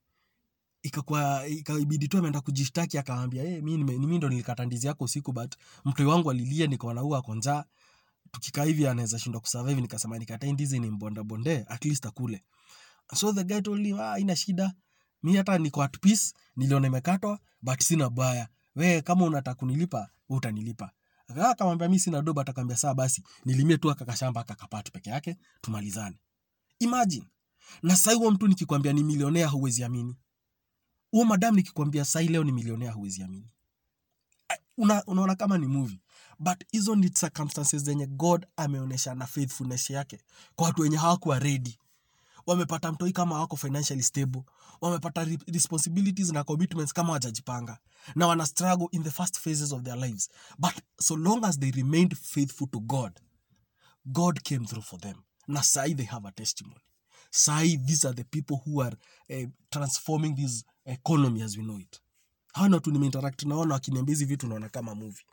Ikakuwa 0.81 1.47
ikabidi 1.47 2.07
tu 2.07 2.17
ameenda 2.17 2.41
kujishtaki 2.41 2.97
akamwambia 2.97 3.43
hey, 3.43 3.61
mi 3.61 3.77
mimi 3.77 4.17
ndo 4.17 4.29
nilikata 4.29 4.65
ndizi 4.65 4.87
yako 4.87 5.03
usiku 5.03 5.31
but 5.31 5.55
mtoi 5.85 6.05
wangu 6.05 6.31
alilia 6.31 6.67
nikaona 6.67 7.01
huu 7.01 7.15
ako 7.15 7.35
njaa. 7.35 7.63
Tukikaa 8.31 8.63
hivi 8.63 8.87
anaweza 8.87 9.19
shindwa 9.19 9.41
kusurvive. 9.41 9.81
Nikasema 9.81 10.17
nikatai 10.19 10.53
ndizi 10.53 10.79
ni 10.79 10.89
mbonda 10.89 11.23
bonde 11.23 11.65
at 11.67 11.85
least 11.85 12.05
akule. 12.05 12.43
So 13.15 13.33
the 13.33 13.43
guy 13.43 13.61
told 13.61 13.85
him 13.85 13.99
ah 13.99 14.19
ina 14.19 14.35
shida. 14.35 14.73
Mi 15.23 15.35
hata 15.35 15.57
niko 15.57 15.83
at 15.83 15.99
peace 15.99 16.33
niliona 16.55 16.87
imekatwa 16.87 17.39
but 17.61 17.79
sina 17.81 18.09
baya. 18.09 18.47
We 18.75 19.01
kama 19.01 19.25
unataka 19.25 19.55
kunilipa 19.55 20.09
utanilipa 20.29 20.91
akamwambia 21.37 21.89
mi 21.89 21.99
sina 21.99 22.21
doba 22.21 22.41
atakwambia 22.41 22.77
saa 22.77 22.93
basi 22.93 23.23
nilimie 23.45 23.77
tu 23.77 23.91
akakashamba 23.91 24.43
kakapatu 24.43 24.91
peke 24.91 25.09
yake 25.09 25.37
tumalizane. 25.61 26.15
Imagine 26.79 27.25
na 27.83 27.95
sai 27.95 28.15
huo 28.15 28.31
mtu 28.31 28.47
nikikwambia 28.47 28.93
ni 28.93 29.03
milionea 29.03 29.47
huwezi 29.47 29.83
amini. 29.83 30.15
Huo 31.11 31.25
madam 31.25 31.55
nikikwambia 31.55 32.05
sasa 32.05 32.21
leo 32.21 32.43
ni 32.43 32.51
milionea 32.51 32.91
huwezi 32.91 33.23
amini. 33.23 33.47
Una, 34.77 35.03
unaona 35.05 35.35
kama 35.35 35.57
ni 35.57 35.67
movie 35.67 35.99
but 36.39 36.63
hizo 36.71 36.95
ni 36.95 37.09
circumstances 37.09 37.83
zenye 37.83 38.07
god 38.07 38.45
ameonyesha 38.57 39.15
na 39.15 39.27
faithfulness 39.27 39.89
yake 39.89 40.21
kwa 40.55 40.67
watu 40.67 40.81
wenye 40.81 40.97
hawakuwa 40.97 41.39
ready 41.39 41.77
wamepata 42.49 42.91
mtoi 42.91 43.11
kama 43.11 43.39
wako 43.39 43.57
financially 43.57 44.03
stable 44.03 44.43
wamepata 44.81 45.27
responsibilities 45.47 46.31
na 46.31 46.43
commitments 46.43 46.93
kama 46.93 47.13
wajajipanga 47.13 47.77
na 48.15 48.27
wana 48.27 48.45
struggle 48.45 48.87
in 48.91 49.03
the 49.03 49.11
first 49.11 49.39
phases 49.39 49.71
of 49.71 49.81
their 49.83 49.97
lives. 49.97 50.29
But 50.57 50.73
so 51.01 51.15
long 51.17 51.45
as 51.45 51.59
they 51.59 51.71
remained 51.71 52.15
faithful 52.15 52.67
to 52.67 52.79
god 52.79 53.19
god 54.05 54.41
came 54.43 54.65
through 54.65 54.83
for 54.85 54.99
them. 54.99 55.15
Na 55.47 55.61
sai 55.61 55.93
they 55.93 56.05
have 56.05 56.27
a 56.27 56.31
testimony. 56.31 56.81
Sai 57.31 57.77
these 57.85 58.05
are 58.07 58.15
the 58.15 58.23
people 58.23 58.57
who 58.65 58.81
are 58.81 58.95
uh, 59.29 59.45
transforming 59.71 60.35
this 60.35 60.63
economy 60.85 61.41
as 61.43 61.57
we 61.57 61.63
know 61.63 61.79
it. 61.79 61.99
Hawa 62.53 62.69
watu 62.69 62.91
nimeinteract 62.91 63.43
naona 63.43 63.73
wakiniambia 63.73 64.13
hizi 64.13 64.25
vitu 64.25 64.47
naona 64.47 64.69
kama 64.69 64.95
movie. 64.95 65.25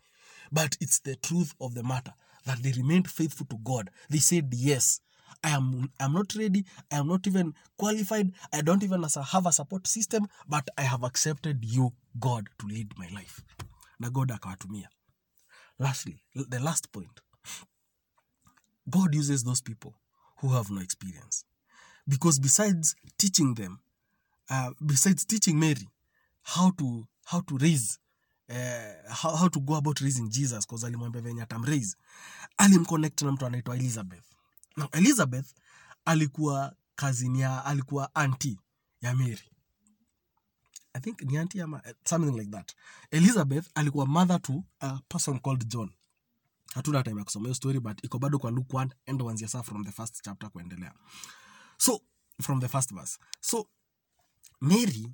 But 0.52 0.76
it's 0.82 1.02
the 1.02 1.16
truth 1.16 1.52
of 1.60 1.72
the 1.74 1.82
matter 1.82 2.14
that 2.44 2.62
they 2.62 2.72
remained 2.72 3.08
faithful 3.08 3.46
to 3.46 3.56
god. 3.56 3.90
They 4.10 4.20
said 4.20 4.54
yes 4.54 5.00
I 5.42 5.50
am 5.50 5.90
I'm 6.00 6.12
not 6.12 6.34
ready. 6.34 6.64
I 6.90 6.96
am 6.96 7.08
not 7.08 7.26
even 7.26 7.54
qualified. 7.78 8.32
I 8.52 8.62
don't 8.62 8.82
even 8.82 9.02
have 9.02 9.46
a 9.46 9.52
support 9.52 9.86
system, 9.86 10.26
but 10.48 10.68
I 10.78 10.82
have 10.82 11.04
accepted 11.04 11.64
you, 11.64 11.92
God, 12.18 12.48
to 12.58 12.66
lead 12.66 12.92
my 12.98 13.08
life. 13.14 13.42
Na 14.00 14.08
God 14.10 14.28
akawatumia. 14.30 14.88
Lastly, 15.78 16.22
the 16.34 16.60
last 16.60 16.92
point. 16.92 17.20
God 18.88 19.14
uses 19.14 19.42
those 19.44 19.60
people 19.60 19.94
who 20.38 20.48
have 20.50 20.70
no 20.70 20.80
experience. 20.80 21.44
Because 22.08 22.38
besides 22.38 22.94
teaching 23.18 23.54
them, 23.54 23.80
uh, 24.50 24.70
besides 24.84 25.24
teaching 25.24 25.58
Mary 25.58 25.88
how 26.42 26.70
to 26.78 27.06
how 27.24 27.40
to 27.40 27.58
raise 27.58 27.98
uh, 28.48 28.54
how, 29.10 29.34
how 29.34 29.48
to 29.48 29.60
go 29.60 29.74
about 29.74 30.00
raising 30.00 30.30
Jesus 30.30 30.64
because 30.66 30.84
alimwambia 30.86 31.20
venye 31.22 31.42
atamraise 31.42 31.96
alimconnect 32.58 33.22
na 33.22 33.32
mtu 33.32 33.46
anaitwa 33.46 33.76
Elizabeth. 33.76 34.24
Elizabeth 34.92 35.46
alikuwa 36.04 36.76
kazini 36.96 37.40
ya 37.40 37.64
alikuwa 37.64 38.14
anti 38.14 38.58
ya 39.00 39.14
mary. 39.14 39.50
I 40.92 41.00
think 41.00 41.22
ni 41.22 41.36
anti 41.38 41.60
ama 41.60 41.82
eh, 41.84 41.94
something 42.04 42.38
like 42.38 42.50
that. 42.50 42.72
Elizabeth 43.10 43.66
alikuwa 43.74 44.06
mother 44.06 44.42
to 44.42 44.64
a 44.80 45.00
person 45.08 45.38
called 45.40 45.68
john. 45.68 45.90
Hatuna 46.74 47.02
time 47.02 47.18
ya 47.18 47.24
kusoma 47.24 47.44
hiyo 47.44 47.54
story 47.54 47.80
but 47.80 48.04
iko 48.04 48.18
bado 48.18 48.38
kwa 48.38 48.50
luke 48.50 48.76
1 48.76 48.88
enda 49.06 49.24
wanzia 49.24 49.48
saa 49.48 49.62
from 49.62 49.84
the 49.84 49.92
first 49.92 50.22
chapter 50.22 50.50
kuendelea. 50.50 50.94
So 51.78 52.00
from 52.42 52.60
the 52.60 52.68
first 52.68 52.94
verse. 52.94 53.18
So 53.40 53.68
mary 54.60 55.12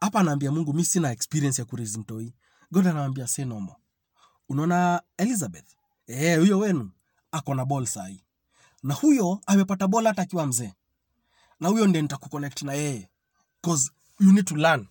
hapa 0.00 0.20
anaambia 0.20 0.52
mungu 0.52 0.74
mi 0.74 0.84
sina 0.84 1.12
experience 1.12 1.62
ya 1.62 1.66
kuraise 1.66 1.98
mtoi 1.98 2.34
god 2.70 2.86
anawambia 2.86 3.26
say 3.26 3.44
no 3.44 3.76
unaona 4.48 5.02
elizabeth? 5.16 5.66
Eh 6.06 6.38
huyo 6.38 6.58
wenu 6.58 6.90
ako 7.32 7.54
na 7.54 7.64
ball 7.64 7.86
na 8.86 8.94
huyo 8.94 9.40
amepata 9.46 9.88
bola 9.88 10.08
hata 10.10 10.22
akiwa 10.22 10.46
mzee. 10.46 10.72
Na 11.60 11.68
huyo 11.68 11.86
ndiye 11.86 12.02
nitakuconnect 12.02 12.62
na 12.62 12.72
yeye. 12.74 13.08
Cause 13.62 13.90
you 14.20 14.32
need 14.32 14.44
to 14.46 14.56
learn. 14.56 14.86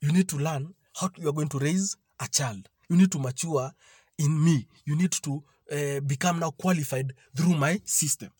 You 0.00 0.12
need 0.12 0.26
to 0.26 0.38
learn 0.38 0.74
how 0.94 1.10
you 1.16 1.22
are 1.28 1.32
going 1.32 1.48
to 1.48 1.58
raise 1.58 1.96
a 2.18 2.28
child. 2.28 2.68
You 2.90 2.96
need 2.96 3.10
to 3.10 3.18
mature 3.18 3.70
in 4.18 4.38
me. 4.44 4.68
You 4.86 4.96
need 4.96 5.10
to 5.10 5.32
uh, 5.70 6.00
become 6.00 6.40
now 6.40 6.50
qualified 6.50 7.14
through 7.36 7.56
my 7.58 7.80
system 7.84 8.30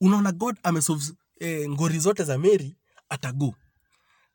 unaona 0.00 0.32
god 0.32 0.56
amesolve 0.62 1.12
eh, 1.40 1.70
ngori 1.70 1.98
zote 1.98 2.24
za 2.24 2.38
mary 2.38 2.76
atago. 3.08 3.54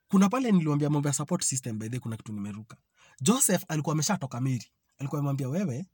Kuna 0.08 0.30
pale 0.30 0.52
niliwambia 0.52 0.90
mambo 0.90 1.08
ya 1.08 1.14
support 1.14 1.44
system 1.44 1.80
by 1.80 1.90
the 1.90 2.00
kuna 2.00 2.18
kitu 2.18 2.34
nimeruka. 2.34 2.78
Joseph 3.22 3.64
alikuwa 3.68 3.94
ameshatoka 3.94 4.42
mary. 4.42 4.72
Alikuwa 4.98 5.20
amemwambia 5.20 5.50
wewe 5.50 5.86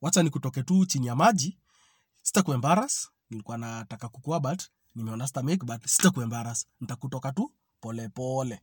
wacha 0.00 0.22
nikutoke 0.22 0.62
tu 0.62 0.86
chini 0.86 1.06
ya 1.06 1.16
maji. 1.16 1.58
Sitakuembaras 2.22 3.08
nilikuwa 3.30 3.58
nataka 3.58 4.08
kukua 4.08 4.40
but 4.40 4.62
nimeona 4.94 5.26
stomach 5.26 5.64
but 5.64 5.86
sitakuembaras 5.86 6.66
nitakutoka 6.80 7.32
tu 7.32 7.52
polepole 7.80 8.56
pole. 8.56 8.62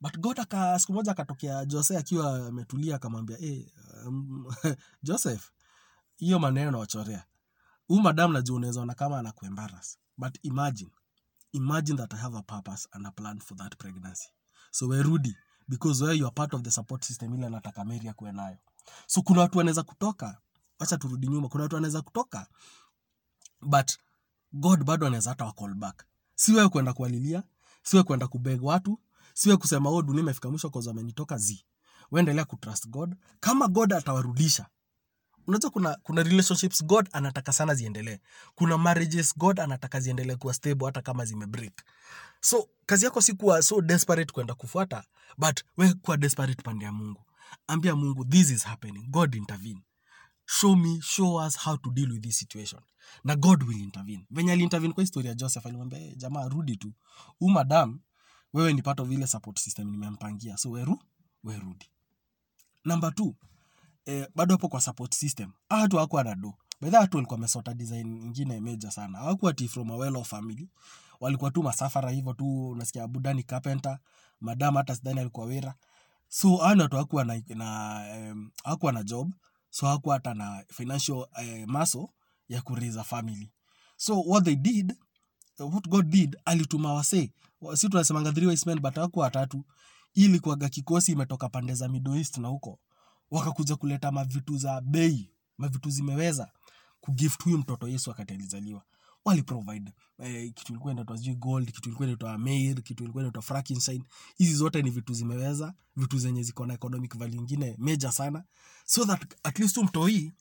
but 0.00 0.18
god 0.18 0.40
aka 0.40 0.78
siku 0.78 0.92
moja 0.92 1.12
akatokea 1.12 1.64
jose 1.64 1.96
akiwa 1.98 2.46
ametulia 2.46 2.96
akamwambia 2.96 3.36
hey, 3.36 3.66
um, 4.06 4.46
joseph 5.02 5.50
hiyo 6.16 6.38
maneno 6.38 6.70
nawachorea 6.70 7.24
huu 7.86 8.00
madam 8.00 8.32
najua 8.32 8.56
unaweza 8.56 8.80
ona 8.80 8.94
kama 8.94 9.18
anakuembaras 9.18 9.98
but 10.16 10.38
imagine 10.42 10.90
imagine 11.52 11.96
that 11.98 12.14
i 12.14 12.16
have 12.16 12.36
a 12.36 12.42
purpose 12.42 12.88
and 12.92 13.06
a 13.06 13.10
plan 13.10 13.40
for 13.40 13.56
that 13.56 13.76
pregnancy. 13.76 14.28
So 14.70 14.86
werudi 14.88 15.36
because 15.68 16.00
where 16.04 16.14
you 16.14 16.26
are 16.26 16.34
part 16.34 16.54
of 16.54 16.62
the 16.62 16.70
support 16.70 17.04
system 17.04 17.34
ile 17.34 17.48
nataka 17.48 17.84
mary 17.84 18.08
akuwe 18.08 18.32
nayo. 18.32 18.58
So 19.06 19.22
kuna 19.22 19.40
watu 19.40 19.58
wanaweza 19.58 19.82
kutoka. 19.82 20.38
Wacha 20.78 20.96
turudi 20.98 21.26
nyuma. 21.28 21.48
Kuna 21.48 21.62
watu 21.62 21.74
wanaweza 21.74 22.02
kutoka 22.02 22.46
but 23.62 23.92
god 24.52 24.84
bado 24.84 25.06
anaweza 25.06 25.30
hata 25.30 25.44
wacall 25.44 25.74
back. 25.74 26.04
Si 26.34 26.52
wewe 26.52 26.68
kwenda 26.68 26.92
kualilia 26.92 27.42
siwe 27.82 28.02
kwenda 28.02 28.28
kubeg 28.28 28.62
watu 28.64 29.00
siwe 29.34 29.50
wewe 29.52 29.60
kusema 29.60 29.90
oh 29.90 30.02
dunia 30.02 30.22
imefika 30.22 30.50
mwisho 30.50 30.70
cause 30.70 30.90
amenitoka 30.90 31.38
zi 31.38 31.64
waendelea 32.10 32.44
kutrust 32.44 32.88
god. 32.88 33.16
Kama 33.40 33.68
god 33.68 33.92
atawarudisha 33.92 34.66
unajua 35.46 35.70
kuna 35.70 35.96
kuna 36.02 36.22
relationships 36.22 36.84
god 36.84 37.08
anataka 37.12 37.52
sana 37.52 37.74
ziendelee. 37.74 38.18
Kuna 38.54 38.78
marriages 38.78 39.38
god 39.38 39.60
anataka 39.60 40.00
ziendelee 40.00 40.36
kuwa 40.36 40.54
stable 40.54 40.86
hata 40.86 41.02
kama 41.02 41.24
zimebreak. 41.24 41.82
So 42.40 42.68
kazi 42.86 43.04
yako 43.04 43.20
si 43.20 43.32
kuwa 43.34 43.62
so 43.62 43.80
desperate 43.80 44.32
kwenda 44.32 44.54
kufuata 44.54 45.04
but 45.38 45.60
we 45.76 45.94
kuwa 45.94 46.16
desperate 46.16 46.62
pande 46.62 46.84
ya 46.84 46.92
mungu. 46.92 47.24
Ambia 47.66 47.96
mungu 47.96 48.24
this 48.24 48.50
is 48.50 48.64
happening. 48.64 49.06
God 49.08 49.34
intervene 49.34 49.82
show 50.58 50.76
me 50.76 51.00
show 51.02 51.36
us 51.46 51.56
how 51.56 51.76
to 51.76 51.90
deal 51.90 52.10
with 52.12 52.22
this 52.22 52.38
situation. 52.38 52.80
Na 53.24 53.36
god 53.36 53.62
will 53.62 53.80
intervene. 53.80 54.26
Venye 54.30 54.52
aliintervene 54.52 54.92
kwa 54.94 55.02
historia 55.02 55.34
joseph 55.34 55.66
alimwambia 55.66 55.98
hey, 55.98 56.14
jamaa 56.16 56.48
rudi 56.48 56.76
tu. 56.76 56.92
Huu 57.38 57.50
madam 57.50 58.00
wewe 58.52 58.72
ni 58.72 58.82
part 58.82 59.00
of 59.00 59.10
ile 59.10 59.26
support 59.26 59.58
system 59.58 59.90
nimempangia. 59.90 60.56
So 60.56 60.70
weru 60.70 61.02
werudi. 61.44 61.90
Namba 62.84 63.10
t 63.10 63.34
eh, 64.04 64.28
bado 64.34 64.54
hapo 64.54 64.68
kwa 64.68 64.80
support 64.80 65.14
system. 65.14 65.52
Hatu 65.68 65.96
watu 65.96 66.22
na 66.24 66.34
do. 66.34 66.54
Bedha 66.80 67.00
watu 67.00 67.16
walikuwa 67.16 67.34
wamesota 67.36 67.74
design 67.74 68.16
ingine 68.16 68.60
meja 68.60 68.90
sana. 68.90 69.18
Hawakuwa 69.18 69.52
ti 69.52 69.68
from 69.68 69.90
a 69.90 69.96
well 69.96 70.16
of 70.16 70.28
family. 70.28 70.68
Walikuwa 71.20 71.50
tu 71.50 71.62
masafara 71.62 72.10
hivyo 72.10 72.32
tu 72.32 72.74
nasikia 72.74 73.06
budani 73.08 73.42
carpenter 73.42 73.98
madam 74.40 74.74
hata 74.74 74.94
sidhani 74.96 75.20
alikuwa 75.20 75.46
wera. 75.46 75.74
So 76.28 76.56
hawa 76.56 76.68
watu 76.82 76.96
hawakuwa 76.96 77.24
na, 77.24 77.42
na 77.48 78.00
um, 78.32 78.50
hawakuwa 78.64 78.92
na 78.92 79.02
job 79.02 79.32
so 79.70 79.86
hakuwa 79.86 80.14
hata 80.14 80.34
na 80.34 80.64
financial 80.72 81.16
uh, 81.18 81.68
muscle 81.68 82.08
ya 82.48 82.62
kuriza 82.62 83.04
family. 83.04 83.50
So 83.96 84.20
what 84.20 84.44
they 84.44 84.56
did 84.56 84.92
what 85.58 85.88
god 85.88 86.06
did 86.10 86.36
alituma 86.44 86.94
wasee. 86.94 87.32
Si 87.74 87.88
tunasemanga 87.88 88.32
three 88.32 88.46
wise 88.46 88.66
men 88.70 88.80
but 88.80 88.94
hakuwa 88.94 89.24
watatu. 89.24 89.64
Ili 90.14 90.40
kuaga 90.40 90.68
kikosi 90.68 91.12
imetoka 91.12 91.48
pande 91.48 91.74
za 91.74 91.88
middle 91.88 92.18
east 92.18 92.38
na 92.38 92.48
huko. 92.48 92.78
Wakakuja 93.30 93.76
kuleta 93.76 94.10
mavitu 94.12 94.56
za 94.56 94.80
bei 94.80 95.30
mavitu 95.58 95.90
zimeweza 95.90 96.50
kugift 97.00 97.42
huyu 97.44 97.58
mtoto 97.58 97.88
yesu 97.88 98.10
wakati 98.10 98.34
alizaliwa 98.34 98.82
waliprovide 99.24 99.92
eh, 100.18 100.52
kitu 100.54 100.72
ilikuwa 100.72 100.92
inaitwa 100.92 101.16
sijui 101.18 101.34
gold 101.34 101.72
kitu 101.72 101.88
ilikuwa 101.88 102.08
inaitwa 102.08 102.38
mair 102.38 102.82
kitu 102.82 103.02
ilikuwa 103.04 103.22
inaitwa 103.22 103.42
frankincense. 103.42 104.04
Hizi 104.36 104.54
zote 104.54 104.82
ni 104.82 104.90
vitu 104.90 105.14
zimeweza 105.14 105.74
vitu 105.96 106.18
zenye 106.18 106.42
ziko 106.42 106.66
na 106.66 106.74
economic 106.74 107.16
value 107.16 107.36
ingine 107.36 107.76
major 107.78 108.12
sana. 108.12 108.44
So 108.84 109.04
that 109.04 109.34
at 109.42 109.58
least 109.58 109.76
mtoi 109.76 110.32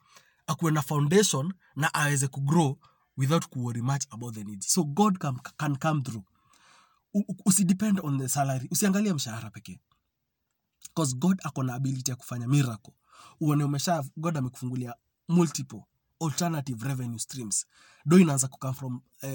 akuwe 0.47 0.71
na 0.71 0.81
foundation 0.81 1.53
na 1.75 1.93
aweze 1.93 2.27
kugrow 2.27 2.77
without 3.17 3.47
kuworry 3.47 3.81
much 3.81 4.03
about 4.09 4.35
the 4.35 4.43
needs. 4.43 4.67
So 4.67 4.83
god 4.83 5.17
can, 5.17 5.39
can 5.57 5.75
come 5.77 6.01
through. 6.01 6.23
Usidepend 7.45 7.99
on 8.03 8.17
the 8.19 8.29
salary. 8.29 8.67
Usiangalie 8.71 9.13
mshahara 9.13 9.49
pekee. 9.49 9.79
God 11.15 11.39
ako 11.43 11.63
na 11.63 11.73
ability 11.73 12.11
ya 12.11 12.15
kufanya 12.17 12.47
miracle. 12.47 12.93
Uone 13.41 13.63
umesha 13.63 14.03
god 14.17 14.37
amekufungulia 14.37 14.95
multiple 15.27 15.81
alternative 16.21 16.87
revenue 16.87 17.19
streams. 17.19 17.65
Do 18.05 18.19
inaanza 18.19 18.47
kukam 18.47 18.73
from 18.73 19.01
uh, 19.23 19.29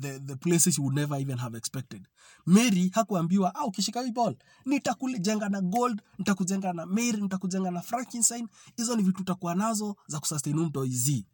the, 0.00 0.18
the 0.20 0.36
places 0.36 0.78
you 0.78 0.84
would 0.84 0.96
never 0.96 1.20
even 1.20 1.38
have 1.38 1.56
expected. 1.58 2.08
Mary 2.46 2.88
hakuambiwa 2.94 3.54
ah, 3.54 3.64
ukishika 3.64 4.02
hii 4.02 4.12
ball 4.12 4.36
nitakujenga 4.64 5.48
na 5.48 5.60
gold 5.60 6.02
nitakujenga 6.18 6.72
na 6.72 6.86
mary 6.86 7.12
nitakujenga 7.20 7.70
na 7.70 7.80
frankincense 7.80 8.46
hizo 8.76 8.96
ni 8.96 9.02
vitu 9.02 9.20
utakuwa 9.22 9.54
nazo 9.54 9.96
za 10.06 10.20
kusustain 10.20 10.56
mto 10.60 10.86
z. 10.86 11.26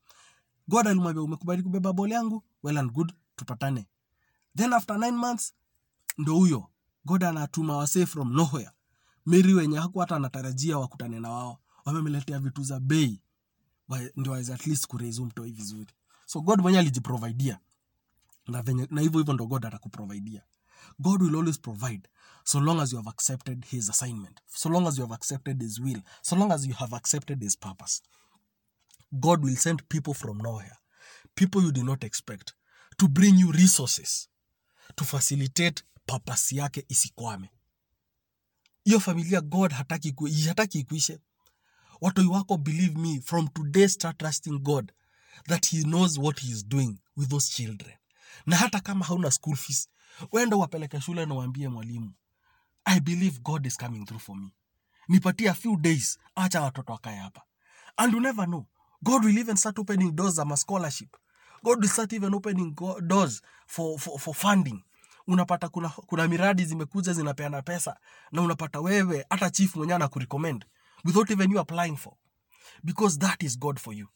God 0.69 0.87
alimwambia 0.89 1.23
umekubali 1.23 1.63
kubeba 1.63 1.93
ball 1.93 2.11
yangu? 2.11 2.45
Well 2.63 2.79
and 2.79 2.93
good 2.93 3.13
tupatane. 3.37 3.87
Then 4.57 4.73
after 4.73 4.99
nine 4.99 5.17
months 5.17 5.53
ndo 6.19 6.35
huyo. 6.35 6.69
God 7.05 7.25
anatuma 7.25 7.77
wasee 7.77 8.07
from 8.07 8.33
nowhere. 8.33 8.71
Mary 9.27 9.55
wenye 9.55 9.79
haku 9.79 9.99
hata 9.99 10.17
anatarajia 10.17 10.79
wakutane 10.79 11.21
na 11.21 11.31
wao. 11.31 11.59
Wamemletea 11.85 12.39
vitu 12.39 12.63
za 12.63 12.81
bei 12.81 13.22
ndio 14.17 14.33
waweze 14.33 14.55
at 14.55 14.67
least 14.67 14.87
kurezu 14.87 15.25
mtoi 15.25 15.53
vizuri. 15.53 15.91
So 16.27 16.41
god 16.41 16.61
mwenye 16.61 16.79
alijiprovidia 16.79 17.59
na 18.47 18.63
venye 18.63 18.89
na 18.91 19.01
hivyo 19.01 19.19
hivyo 19.19 19.35
ndo 19.35 19.47
god 19.47 19.67
atakuprovidia 19.67 20.43
god 20.99 21.23
will 21.23 21.35
always 21.37 21.61
provide 21.61 22.09
so 22.45 22.61
long 22.61 22.81
as 22.81 22.93
you 22.93 22.99
have 22.99 23.11
accepted 23.11 23.65
his 23.67 23.91
assignment 23.91 24.41
so 24.57 24.69
long 24.69 24.87
as 24.87 24.99
you 24.99 25.03
have 25.05 25.15
accepted 25.15 25.63
his 25.63 25.79
will 25.79 26.03
so 26.23 26.37
long 26.37 26.53
as 26.53 26.67
you 26.67 26.75
have 26.75 26.97
accepted 26.97 27.43
his 27.43 27.59
purpose. 27.59 28.03
God 29.13 29.45
will 29.45 29.57
send 29.57 29.83
people 29.89 30.15
from 30.15 30.39
nowhere. 30.39 30.77
People 31.35 31.63
you 31.63 31.73
did 31.73 31.85
not 31.85 32.05
expect 32.05 32.55
to 32.97 33.09
bring 33.09 33.39
you 33.39 33.53
resources 33.53 34.29
to 34.97 35.05
facilitate 35.05 35.83
purpose 36.07 36.57
yake 36.57 36.85
isikwame. 36.89 37.51
Hiyo 38.85 39.01
familia 39.01 39.41
god 39.41 39.73
hataki 39.73 40.15
hataki 40.49 40.79
ikuishe 40.79 41.19
watoi 42.03 42.27
wako 42.27 42.57
believe 42.57 42.99
me? 42.99 43.21
From 43.21 43.49
today 43.49 43.89
start 43.89 44.19
trusting 44.19 44.59
god 44.59 44.93
that 45.49 45.67
he 45.67 45.83
knows 45.83 46.19
what 46.19 46.41
he 46.41 46.53
is 46.53 46.69
doing 46.69 46.99
with 47.17 47.29
those 47.29 47.53
children. 47.53 47.95
Na 48.47 48.57
hata 48.57 48.81
kama 48.81 49.05
hauna 49.05 49.31
school 49.31 49.57
fees 49.57 49.89
wenda 50.33 50.57
wapeleke 50.57 51.01
shule 51.01 51.27
na 51.27 51.35
waambie 51.35 51.69
mwalimu 51.69 52.13
i 52.85 53.01
believe 53.01 53.39
god 53.43 53.67
is 53.67 53.77
coming 53.79 54.05
through 54.05 54.21
for 54.23 54.37
me. 54.37 54.53
Nipatie 55.09 55.49
a 55.51 55.55
few 55.55 55.77
days 55.77 56.19
acha 56.35 56.61
watoto 56.63 56.93
wakae 56.93 57.17
hapa. 57.17 57.43
And 57.97 58.13
you 58.15 58.21
never 58.21 58.47
know. 58.47 58.67
God 59.03 59.25
will 59.25 59.39
even 59.39 59.57
start 59.57 59.79
opening 59.79 60.13
doors 60.17 60.39
ama 60.39 60.57
scholarship. 60.57 61.17
God 61.65 61.79
will 61.81 61.89
start 61.89 62.13
even 62.13 62.35
opening 62.35 62.75
doors 63.07 63.43
for, 63.67 63.99
for, 63.99 64.19
for 64.19 64.35
funding. 64.35 64.85
Unapata 65.27 65.69
kuna, 65.69 65.89
kuna 65.89 66.29
miradi 66.29 66.65
zimekuja 66.65 67.13
zinapeana 67.13 67.63
pesa 67.63 67.97
na 68.33 68.43
unapata 68.43 68.81
wewe 68.81 69.27
hata 69.31 69.51
chief 69.51 69.77
mwenyewe 69.77 69.97
anakurecommend 69.97 70.65
without 71.05 71.31
even 71.31 71.51
you 71.53 71.59
applying 71.61 71.97
for 71.97 72.15
because 72.85 73.19
that 73.19 73.43
is 73.43 73.59
god 73.59 73.79
for 73.79 73.95
you. 73.95 74.09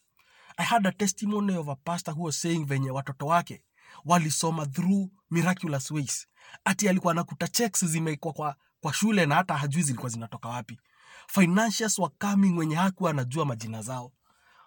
I 0.59 0.64
had 0.64 0.88
a 0.88 0.92
testimony 0.92 1.57
of 1.57 1.68
a 1.68 1.77
pastor 1.77 2.14
who 2.14 2.22
was 2.25 2.40
saying 2.40 2.64
venye 2.66 2.90
watoto 2.90 3.27
wake 3.27 3.62
walisoma 4.05 4.66
through 4.66 5.11
miraculous 5.31 5.90
ways. 5.90 6.27
Ati 6.64 6.88
alikuwa 6.88 7.12
anakuta 7.12 7.49
checks 7.49 7.85
zimeekwa 7.85 8.33
kwa, 8.33 8.57
kwa 8.81 8.92
shule 8.92 9.27
na 9.27 9.35
hata 9.35 9.57
hajui 9.57 9.83
zilikuwa 9.83 10.11
zinatoka 10.11 10.49
wapi. 10.49 10.81
Financials 11.29 11.99
were 11.99 12.14
coming 12.18 12.59
wenye 12.59 12.75
hakuwa 12.75 13.11
anajua 13.11 13.44
majina 13.44 13.83
zao. 13.83 14.12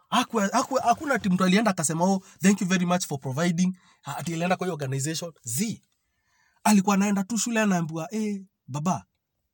Hakuwa- 0.10 0.48
hakuwa- 0.54 0.82
hakuna 0.82 1.14
ati 1.16 1.30
mtu 1.30 1.44
alienda 1.44 1.72
akasema 1.72 2.04
oh 2.06 2.22
thank 2.42 2.62
you 2.62 2.68
very 2.68 2.86
much 2.86 3.06
for 3.06 3.20
providing. 3.20 3.78
Ati 4.04 4.34
alienda 4.34 4.56
kwa 4.58 4.68
hiyo 4.68 4.74
organization. 4.74 5.34
Z 5.44 5.82
alikuwa 6.64 6.96
anaenda 6.96 7.24
tu 7.24 7.38
shule 7.38 7.62
anaambiwa 7.62 8.14
eh, 8.16 8.42
baba 8.68 9.06